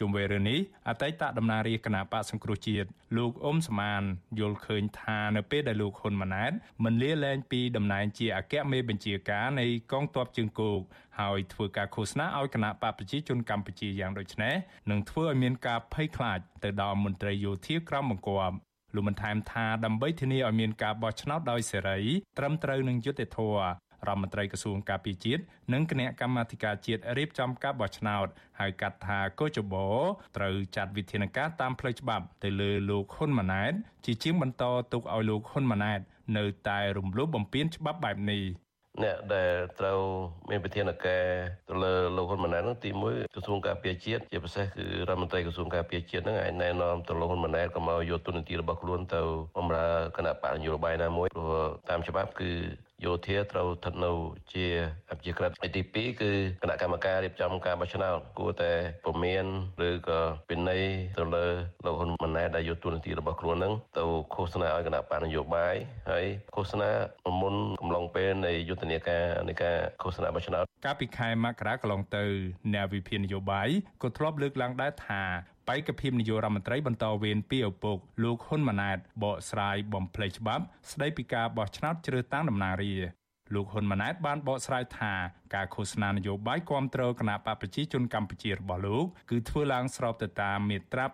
[0.03, 4.03] ជុំវិញរឿងនេះអតីតតំណាងរាជគណៈបកសង្គ្រោះជាតិលោកអ៊ុំសមាន
[4.41, 6.53] យល់ឃើញថានៅពេលដែលលោកហ៊ុនម៉ាណែត
[6.85, 10.81] មិនលាលែងពីតំណែងជាអគ្គមេបញ្ជាការនៃកងទ័ពជើងគោក
[11.21, 14.55] ហើយធ្វើការឃោសនាឲ្យគណៈបកប្រជាជនកម្ពុជាយ៉ាងដូចនេះ
[14.91, 18.57] នឹងធ្វើឲ្យមានការភ័យខ្លាចទៅដល់មន្ត្រីយោធាក្រមបង្គាប់
[18.95, 22.01] លោកបានថែមថាដើម្បីធានាឲ្យមានការបោះឆ្នោតដោយសេរី
[22.39, 23.67] ត្រឹមត្រូវនឹងយុត្តិធម៌
[24.09, 25.43] រដ្ឋមន្ត្រីក្រសួងការពារជាតិ
[25.73, 28.27] និងគណៈកម្មាធិការជាតិរៀបចំការបោះឆ្នោត
[28.61, 29.89] ហៅកាត់ថាកោចបោ
[30.37, 33.73] ត្រូវចាត់វិធានការតាមផ្លូវច្បាប់ទៅលើលោកហ៊ុនម៉ាណែត
[34.05, 36.01] ជាជាងបន្តទុកឲ្យលោកហ៊ុនម៉ាណែត
[36.39, 38.43] នៅតែរំលោភបំពានច្បាប់បែបនេះ
[39.03, 40.01] អ្នកដែលត្រូវ
[40.51, 41.25] មានវិធានការ
[41.69, 49.21] ទៅលើលោកហ៊ុនម៉ាណែតនោះទី1ក្រសួងការពារជាតិជាពិសេសគឺរដ្ឋមន្ត្រីក្រសួងការពារជាតិហ្នឹងអាចណែនាំទៅលោកហ៊ុនម៉ាណែតក៏មកយកទូនាទីរបស់ខ្លួនទៅ
[49.57, 49.87] បម្រើ
[50.17, 51.55] គណៈបកនយោបាយណាមួយព្រោះ
[51.89, 52.51] តាមច្បាប់គឺ
[53.05, 54.11] យោធាត្រូវស្ថិតនៅ
[54.55, 54.67] ជា
[55.11, 56.31] អភិជាក្រិតទី2គឺ
[56.63, 58.73] គណៈកម្មការរៀបចំការបោះឆ្នោតគួរតែ
[59.05, 59.47] ពមៀន
[59.89, 60.83] ឬក៏ពិន័យ
[61.19, 61.47] ទៅលើ
[61.85, 65.75] លោកហ៊ុនម៉ាណែតដែលយកទូនាទីរបស់ខ្លួននឹងទៅឃោសនាឲ្យគណៈបកនយោបាយ
[66.11, 66.91] ហើយឃោសនា
[67.41, 72.25] មុនកំឡុងពេលនៃយុទ្ធនាការនៃការឃោសនាបោះឆ្នោតកាលពីខែមករាកន្លងទៅ
[72.75, 73.69] អ្នកវិភាគនយោបាយ
[74.03, 75.23] ក៏ធ្លាប់លើកឡើងដែរថា
[75.69, 83.23] បេក្ខភាពនាយករដ្ឋមន្ត្រីបន្តវេនពីឪពុកលោកហ៊ុនម៉ាណែតបកស្រាយបំភ្លេចច្បាប់ស្ដីពីការបោះឆ្នោតជ្រើសតាំងតំណាងរាស្ត្រ
[83.55, 85.13] លោកហ៊ុនម៉ាណែតបានបកស្រាយថា
[85.55, 91.05] ការឃោសនានយោបាយគាំទ្រគណៈបកប្រជាជនកម្ពុជារបស់លោកគឺធ្វើឡើងស្របទៅតាមមាត្រា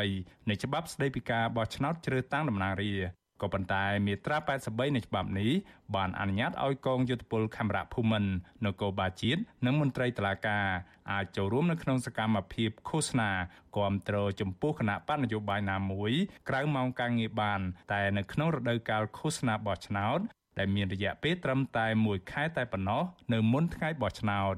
[0.00, 5.50] 83នៃច្បាប់ស្ដីពីការបោះឆ្នោតជ្រើសតាំងតំណាងរាស្ត្រ ក៏ប៉ុន្តែមាត្រា83នៃច្បាប់នេះ
[5.96, 8.30] បានអនុញ្ញាតឲ្យកងយុទ្ធពលខេមរៈភូមិន្ទ
[8.64, 10.66] នគរបាលជាតិនិងមន្ត្រីតុលាការ
[11.12, 13.30] អាចចូលរួមនៅក្នុងសកម្មភាពឃោសនា
[13.76, 16.12] គាំទ្រចំពោះគណៈបណ្ឌនយោបាយណាមួយ
[16.48, 17.60] ក្រៅម៉ោងការងារបាន
[17.92, 20.20] តែនៅក្នុងរដូវកាលឃោសនាបោះឆ្នោត
[20.58, 24.54] ដែលមានរយៈពេលត្រឹមតែ1ខែតែប៉ុណ្ណោះនៅមុនថ្ងៃបោះឆ្នោត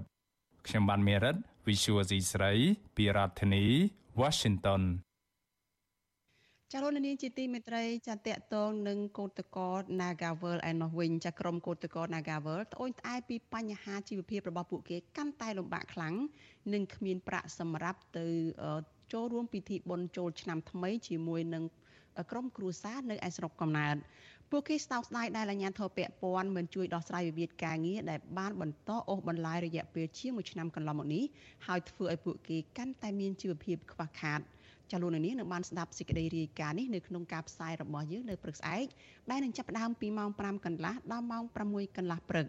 [0.67, 2.53] ខ្ញុំបានមេរិត Visual C ស្រី
[2.97, 3.65] ពីរដ្ឋធានី
[4.21, 4.83] Washington
[6.73, 16.15] ចាលោកនាងជាទីមេត្រីចាតកតងនឹងកោតកោ Nagavel ឯនោះវិញចាក្រុមកោតកោ Nagavel ត្អូញត្អែពីបញ្ហាជីវភាពរបស់ពួកគេកាន់តែលំបាកខ្លាំង
[16.73, 18.27] និងគ្មានប្រាក់សម្រាប់ទៅ
[19.13, 21.65] ចូលរួមពិធីបុណ្យចូលឆ្នាំថ្មីជាមួយនឹង
[22.31, 23.97] ក្រុមគ្រួសារនៅឯស្រុកកំណើត
[24.51, 31.25] ពួកគេស្តោកស្ដាយដែលអាជ្ញាធរពាក់ព័ន្ធមិនជួយដោះស្រាយវិវាទការងារដែលបានបន្តអូសបន្លាយរយៈពេលជាង1ឆ្នាំកន្លងមកនេះ
[31.67, 34.43] ហើយធ្វើឲ្យពួកគេកាន់តែមានជីវភាពខ្វះខាត។
[34.93, 38.87] ចាលោកនាងនឹងបានស្ដាប់សេចក្តីរាយការណ៍នេះនៅក្នុងការផ្សាយរបស់យើងនៅព្រឹកស្អែក
[39.31, 42.47] ដែលនឹងចាប់ផ្ដើមពីម៉ោង5កន្លះដល់ម៉ោង6កន្លះព្រឹក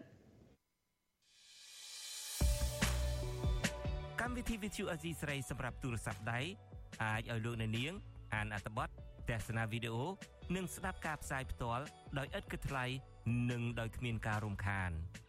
[4.21, 6.39] កម្មវិធី Vithu Azizi ស្រីសម្រាប់ទូរស័ព្ទដៃ
[7.03, 7.93] អាចឲ្យលោកអ្នកនាង
[8.33, 8.89] អានអត្ថបទ
[9.29, 10.05] ទស្សនាវីដេអូ
[10.55, 11.83] និងស្ដាប់ការផ្សាយផ្ទាល់
[12.17, 12.85] ដោយឥតគិតថ្លៃ
[13.51, 14.91] និងដោយគ្មានការរំខាន។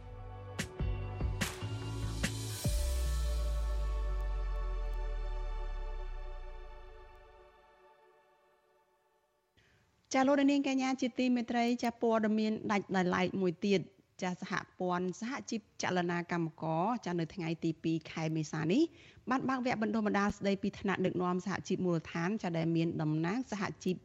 [10.13, 13.81] ចាលោកនាងកញ្ញាជាទីមេត្រីចាព័ត៌មានដាច់ដោយឡែកមួយទៀត
[14.21, 18.83] ចាសហព័ន្ធសហជីពចលនាកម្មករចានៅថ្ងៃទី2ខែមេសានេះ
[19.29, 23.95] បានបើកវគ្គបណ្ដុះបណ្ដាលស្ដីពីឋានៈដឹកនាំសហជីពមូលដ្ឋានចាដែលមានតំណាងសហជីព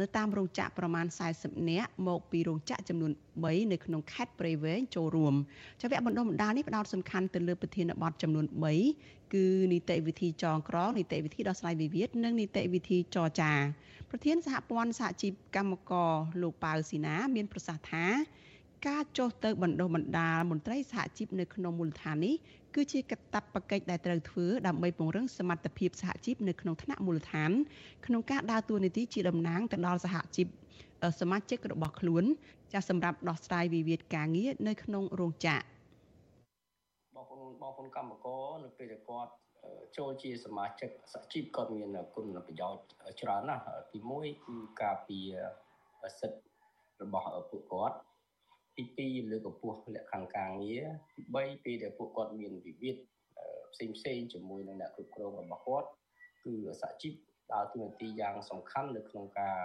[0.00, 1.06] នៅតាមរោងចក្រប្រមាណ
[1.38, 5.34] 40នាក់មកពីរោងចក្រចំនួន3នៅក្នុងខេត្តព្រៃវែងចូលរួម
[5.80, 8.46] ចាវគ្គបណ្ដុះបណ្ដាលនេះផ្ដោតសំខាន់ទៅលើប្រធានបទចំនួន
[8.90, 13.52] 3គឺនីតិវិធីចងក្រងនីតិវិធីដោះស្រាយវិវាទនិងនីតិវិធីចរចា
[14.14, 16.10] ប្រធានសហព័ន្ធសហជីពកម្មករ
[16.42, 18.04] លោកប៉ៅស៊ីណា មានប្រសាសន៍ថា
[18.88, 22.34] ការចុះទៅបណ្ដុះបណ្ដាលមន្ត្រីសហជីពនៅក្នុងមូលដ្ឋាននេះ
[22.74, 27.50] គឺជាកាតព្វកិច្ចដែលត្រូវធ្វើដើម្បីពង្រឹងសមត្ថភាពសហជីពនៅក្នុងថ្នាក់មូលដ្ឋាន
[28.06, 30.46] ក្នុងការដើរតួនាទីជាតំណាងទៅដល់សហជីព
[31.20, 32.24] សមាជិករបស់ខ្លួន
[32.72, 35.64] ចាស់សម្រាប់ដោះស្រាយវិវាទការងារនៅក្នុងរោងចក្រ
[37.14, 39.30] បងប្អូនបងប្អូនកម្មករនៅពេលដែលគាត់
[39.96, 42.82] ចូលជាសមាជិកសហជីពក៏មានគុណប្រយោជន៍
[43.20, 45.32] ច្រើនណាស់ទី1គឺការពារ
[46.20, 46.40] សិទ្ធិ
[47.02, 47.96] របស់ពួកគាត់
[48.76, 50.84] ទី2លើកកម្ពស់លក្ខខណ្ឌការងារ
[51.16, 52.96] ទី3ពេលដែលពួកគាត់មានវិវាទ
[53.72, 55.88] ផ្សេងផ្សេងជាមួយនឹងអ្នកគ្រប់គ្រងរបស់គាត់
[56.44, 57.14] គឺសហជីព
[57.52, 59.60] ដើរតួនាទីយ៉ាងសំខាន់នៅក្នុងការ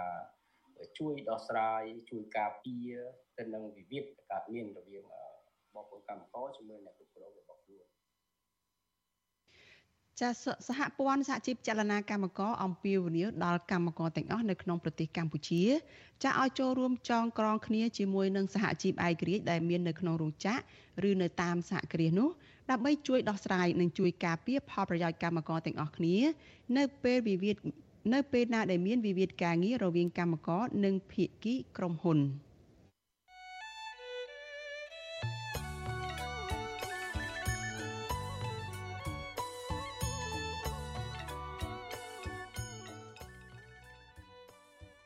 [0.98, 2.94] ជួយដោះស្រាយជួយការពារ
[3.38, 5.04] ទៅនឹងវិវាទដែលកើតមានរវាង
[5.74, 7.86] បងប្អូនកម្មករជាមួយអ្នកគ្រប់គ្រងរបស់ខ្លួន
[10.20, 10.28] ចា
[10.68, 15.62] សហព័ន្ធសហជីពចលនាកម្មករអំពាវនាវដល់កម្មករទាំងអស់នៅក្នុងប្រទេសកម្ពុជា
[16.24, 22.28] ចាឲ្យចូលរួមចងក្រងគ្នាជាមួយនឹងសហជីពឯករាជ្យដែលមាននៅក្នុងរោងចក្រឬនៅតាមសហគ្រាសនោះ
[22.70, 26.16] ដើម្បីជួយដោះស្រាយនិងជួយការពារផលប្រយោជន៍កម្មករទាំងអស់គ្នា
[26.76, 27.56] នៅពេលវិវាទ
[28.14, 32.20] នៅពេលណាដែលមានវិវាទការងាររវាងកម្មករនិងភាគីក្រុមហ៊ុន។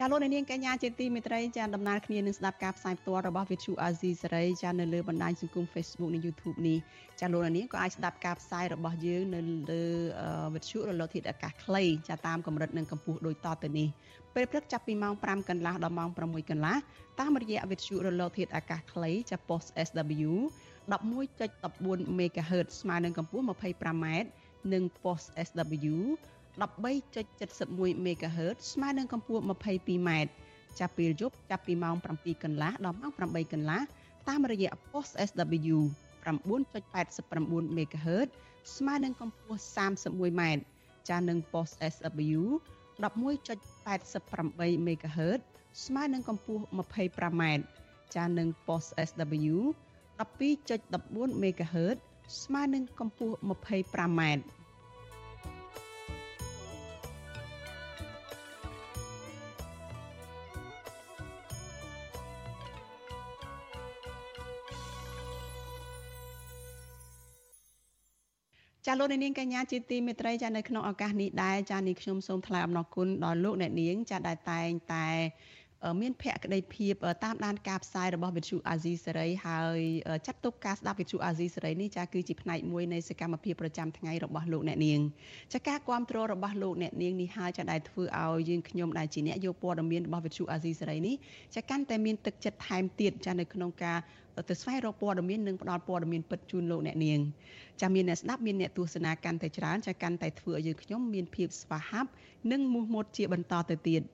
[0.04, 6.78] ចាលោកនាងកញ្ញាជាទីមេត្រីចាដំណើរគ្នានឹងស្ដាប់ការផ្សាយផ្ទាល់របស់ Vithu Azizi សេរីចានៅលើបណ្ដាញសង្គម Facebook និង YouTube នេះ
[7.20, 9.40] ចាលោកនាងក៏អាចស្ដាប់ការផ្សាយរបស់យើងនៅ
[9.70, 9.82] លើ
[10.54, 13.88] Vithu រលកធាតុអាកាសខ្លីចាតាមកម្រិតនិងកម្ពស់ដូចតទៅនេះ
[14.34, 16.76] ពេលព្រឹកចាប់ពីម៉ោង5កន្លះដល់ម៉ោង6កន្លះ
[17.20, 20.32] តាមរយៈ Vithu រលកធាតុអាកាសខ្លីចា post SW
[20.92, 24.06] 11.14 MHz ស្មើនឹងកម្ពស់ 25m
[24.72, 25.96] និង post SW
[26.60, 30.10] 13.71 MHz ស្មើនឹងកម្ពស់ 22m
[30.78, 33.80] ចាប់ពេលយប់ចាប់ពីម៉ោង7កន្លះដល់ម៉ោង8កន្លះ
[34.28, 35.78] តាមរយៈ post SW
[36.24, 38.28] 9.89 MHz
[38.76, 40.42] ស្មើនឹងកម្ពស់ 31m
[41.08, 42.40] ចាស់នឹង post SW
[43.02, 45.40] 11.88 MHz
[45.84, 47.42] ស្មើនឹងកម្ពស់ 25m
[48.14, 49.56] ចាស់នឹង post SW
[50.18, 51.96] 12.14 MHz
[52.42, 54.22] ស្មើនឹងកម្ពស់ 25m
[68.92, 75.08] ចាលោកនាងកញ្ញាជាទីមេត្រីចានៅក្នុងឱកាសនេះដែរចានេះខ្ញុំសូមថ្លែងអំណរគុណដល់លោកអ្នកនាងចាដែលតែងតែ
[76.00, 79.78] មានភក្ដីភាពតាមដានការផ្សាយរបស់វិទ្យុអាស៊ីសេរីហើយ
[80.26, 85.00] ចាត់ទុកការស្ដាប់វិទ្យុអាស៊ីសេរីនេះចាគឺជាផ្នែកមួយនៃសកម្មភាពប្រចាំថ្ងៃរបស់លោកអ្នកនាង
[85.52, 91.14] ចាការគ្រប់គ្រងរបស់លោកអ្នកនាងនេះហើយចាដែលធ្វើឲ្យយើងខ្ញុំដែលជាអ្នកយកព័ត៌មានរបស់វិទ្យុអាស៊ីសេរីនេះ
[91.54, 93.98] ចាកាន់តែមានទឹកចិត្តថែមទៀតចានៅក្នុងការ
[94.48, 97.20] ទៅស្វែងរកព័ត៌មាននិងផ្តល់ព័ត៌មានពិតជូនលោកអ្នកនាង
[97.80, 102.10] ចាមានអ្នកស្ដាប់មានអ្នកទស្សនាកាន់តែច្រើនចាកាន់តែធ្វើឲ្យយើងខ្ញុំមានភាពស្វាហាប់
[102.50, 104.02] និងមោះមុតជាបន្តទៅទៀត។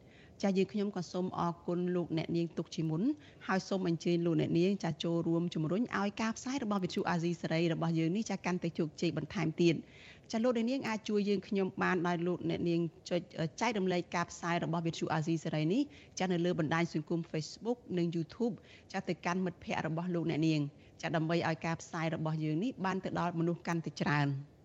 [0.42, 3.02] ចាយើងខ្ញុំក៏សូមអរគុណលោកអ្នកនាងទុកជាមុន
[3.46, 9.74] ហើយសូមអញ្ជើញលោកអ្នកនាងចាចូលរួមជំរុញឲ្យការផ្សាយរបស់វិទ្យុអាស៊ីសេរីរបស់យើងនេះចាកាន់តែជោគជ័យបន្ថែមទៀត
[10.32, 12.80] ចាលោកអ្នកនាងអាចជួយយើងខ្ញុំបានដោយលោកអ្នកនាង
[13.10, 13.20] ចុច
[13.60, 15.82] ចែករំលែកការផ្សាយរបស់វិទ្យុអាស៊ីសេរីនេះ
[16.18, 18.54] ចានៅលើបណ្ដាញសង្គម Facebook និង YouTube
[18.92, 20.60] ចាទៅកាន់មិត្តភ័ក្តិរបស់លោកអ្នកនាង
[21.02, 24.28] ចាដើម្បីឲ្យការផ្សាយរបស់យើងនេះបានទៅដល់មនុស្សកាន់តែច្រើន។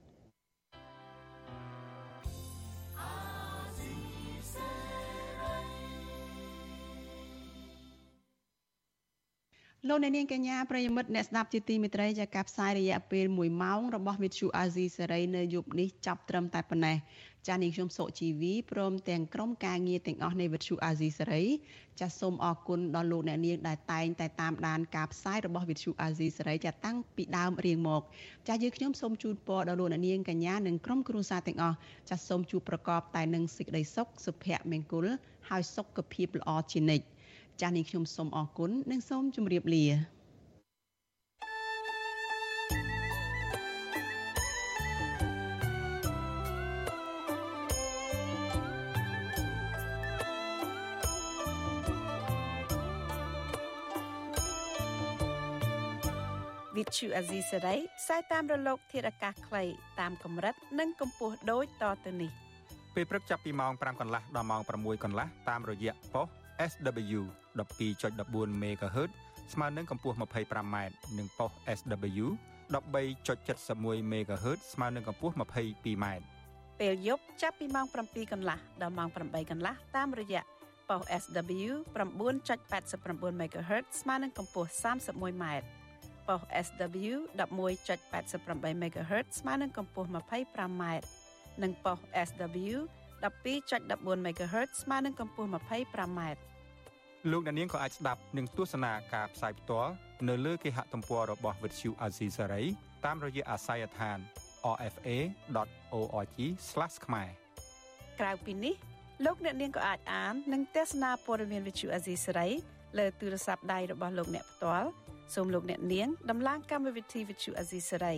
[9.89, 16.97] លោកអ្នកនាងកញ្ញាប្រិយមិត្តអ្នកស្ដាប់ជាទីមេត្រីចាការផ្សាយរយៈពេល1ម៉ោងរបស់វិទ្យុអាស៊ីសេរីនៅយប់នេះចាប់ត្រឹមតែប៉ុណ្ណេះ
[17.47, 21.43] ចានាងខ្ញុំសុជីវីព្រមទាំងក្រុមការងារទាំងអស់នៃវិទ្យុអាស៊ីសេរី
[21.99, 28.01] ចាសូមអរគុណដល់លោកអ្នកនាងដែលតែងតែតាមដានការផ្សាយរបស់វិទ្យុអាស៊ីសេរីចាតាំងពីដើមរៀងមក
[28.47, 31.77] ចាយើងខ្ញុំសូមជូនពរដល់លោកអ្នកនាងកញ្ញានិងក្រុមគ្រួសារទាំងអស់
[32.09, 35.05] ចាសូមជួបប្រកបតែនឹងសេចក្តីសុខសុភមង្គល
[35.49, 37.12] ហើយសុខភាពល្អជានិច្ច
[37.63, 39.85] ចាស់នេះខ្ញុំសូមអរគុណនិងសូមជម្រាបលា
[56.77, 59.63] វិទ្យុអាស៊ីសេរីផ្សាយតាមរលក ធាតុអាកាសខ្លី
[59.99, 62.31] តាមកម្រិត និងកម្ពស់ដូចតទៅនេះ
[62.95, 67.21] ពេលព្រឹកចាប់ពីម៉ោង5កន្លះដល់ម៉ោង6កន្លះតាមរយៈប៉ុស SW
[67.55, 69.11] 12.14 MHz
[69.53, 70.75] ស្មើនឹងកម្ពស់ 25m
[71.17, 72.25] និងប៉ុស SW
[72.73, 76.05] 13.71 MHz ស្មើនឹងកម្ពស់ 22m
[76.79, 80.41] ពេលយប់ចាប់ពីម៉ោង7កន្លះដល់ម៉ោង8កន្លះតាមរយៈ
[80.89, 85.45] ប៉ុស SW 9.89 MHz ស្មើនឹងកម្ពស់ 31m
[86.27, 90.83] ប៉ុស SW 11.88 MHz ស្មើនឹងកម្ពស់ 25m
[91.63, 92.77] និងប៉ុស SW
[93.23, 96.19] 12.14 MHz ស្មើនឹងកម្ពស់ 25m
[97.31, 99.91] លោកអ្នកនាងក៏អាចស្ដាប់និងទស្សនាការផ្សាយផ្ទាល់
[100.29, 102.65] នៅលើគេហទំព័ររបស់ Vuthu Azizi Saray
[103.05, 104.17] តាមរយៈអាស័យដ្ឋាន
[104.91, 106.39] rfa.org/
[107.05, 107.29] ខ្មែរ
[108.19, 108.75] ក្រៅពីនេះ
[109.25, 112.47] លោកអ្នកនាងក៏អាចអាននិងទស្សនាព័ត៌មានវិទ្យុអាស៊ីសេរី
[112.97, 114.89] លើទូរស័ព្ទដៃរបស់លោកអ្នកផ្ទាល់
[115.33, 118.15] សូមលោកអ្នកនាងដំឡើងកម្មវិធីវិទ្យុអាស៊ីសេរី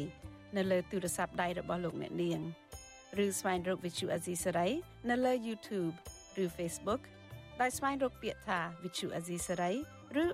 [0.56, 2.40] នៅលើទូរស័ព្ទដៃរបស់លោកអ្នកនាង
[3.24, 4.68] ឬស្វែងរកវិទ្យុអាស៊ីសេរី
[5.10, 5.96] នៅលើ YouTube
[6.44, 7.02] ឬ Facebook
[7.62, 9.76] ដោយស្វែងរកពាក្យថា Vithu Azisaray
[10.24, 10.26] ឬ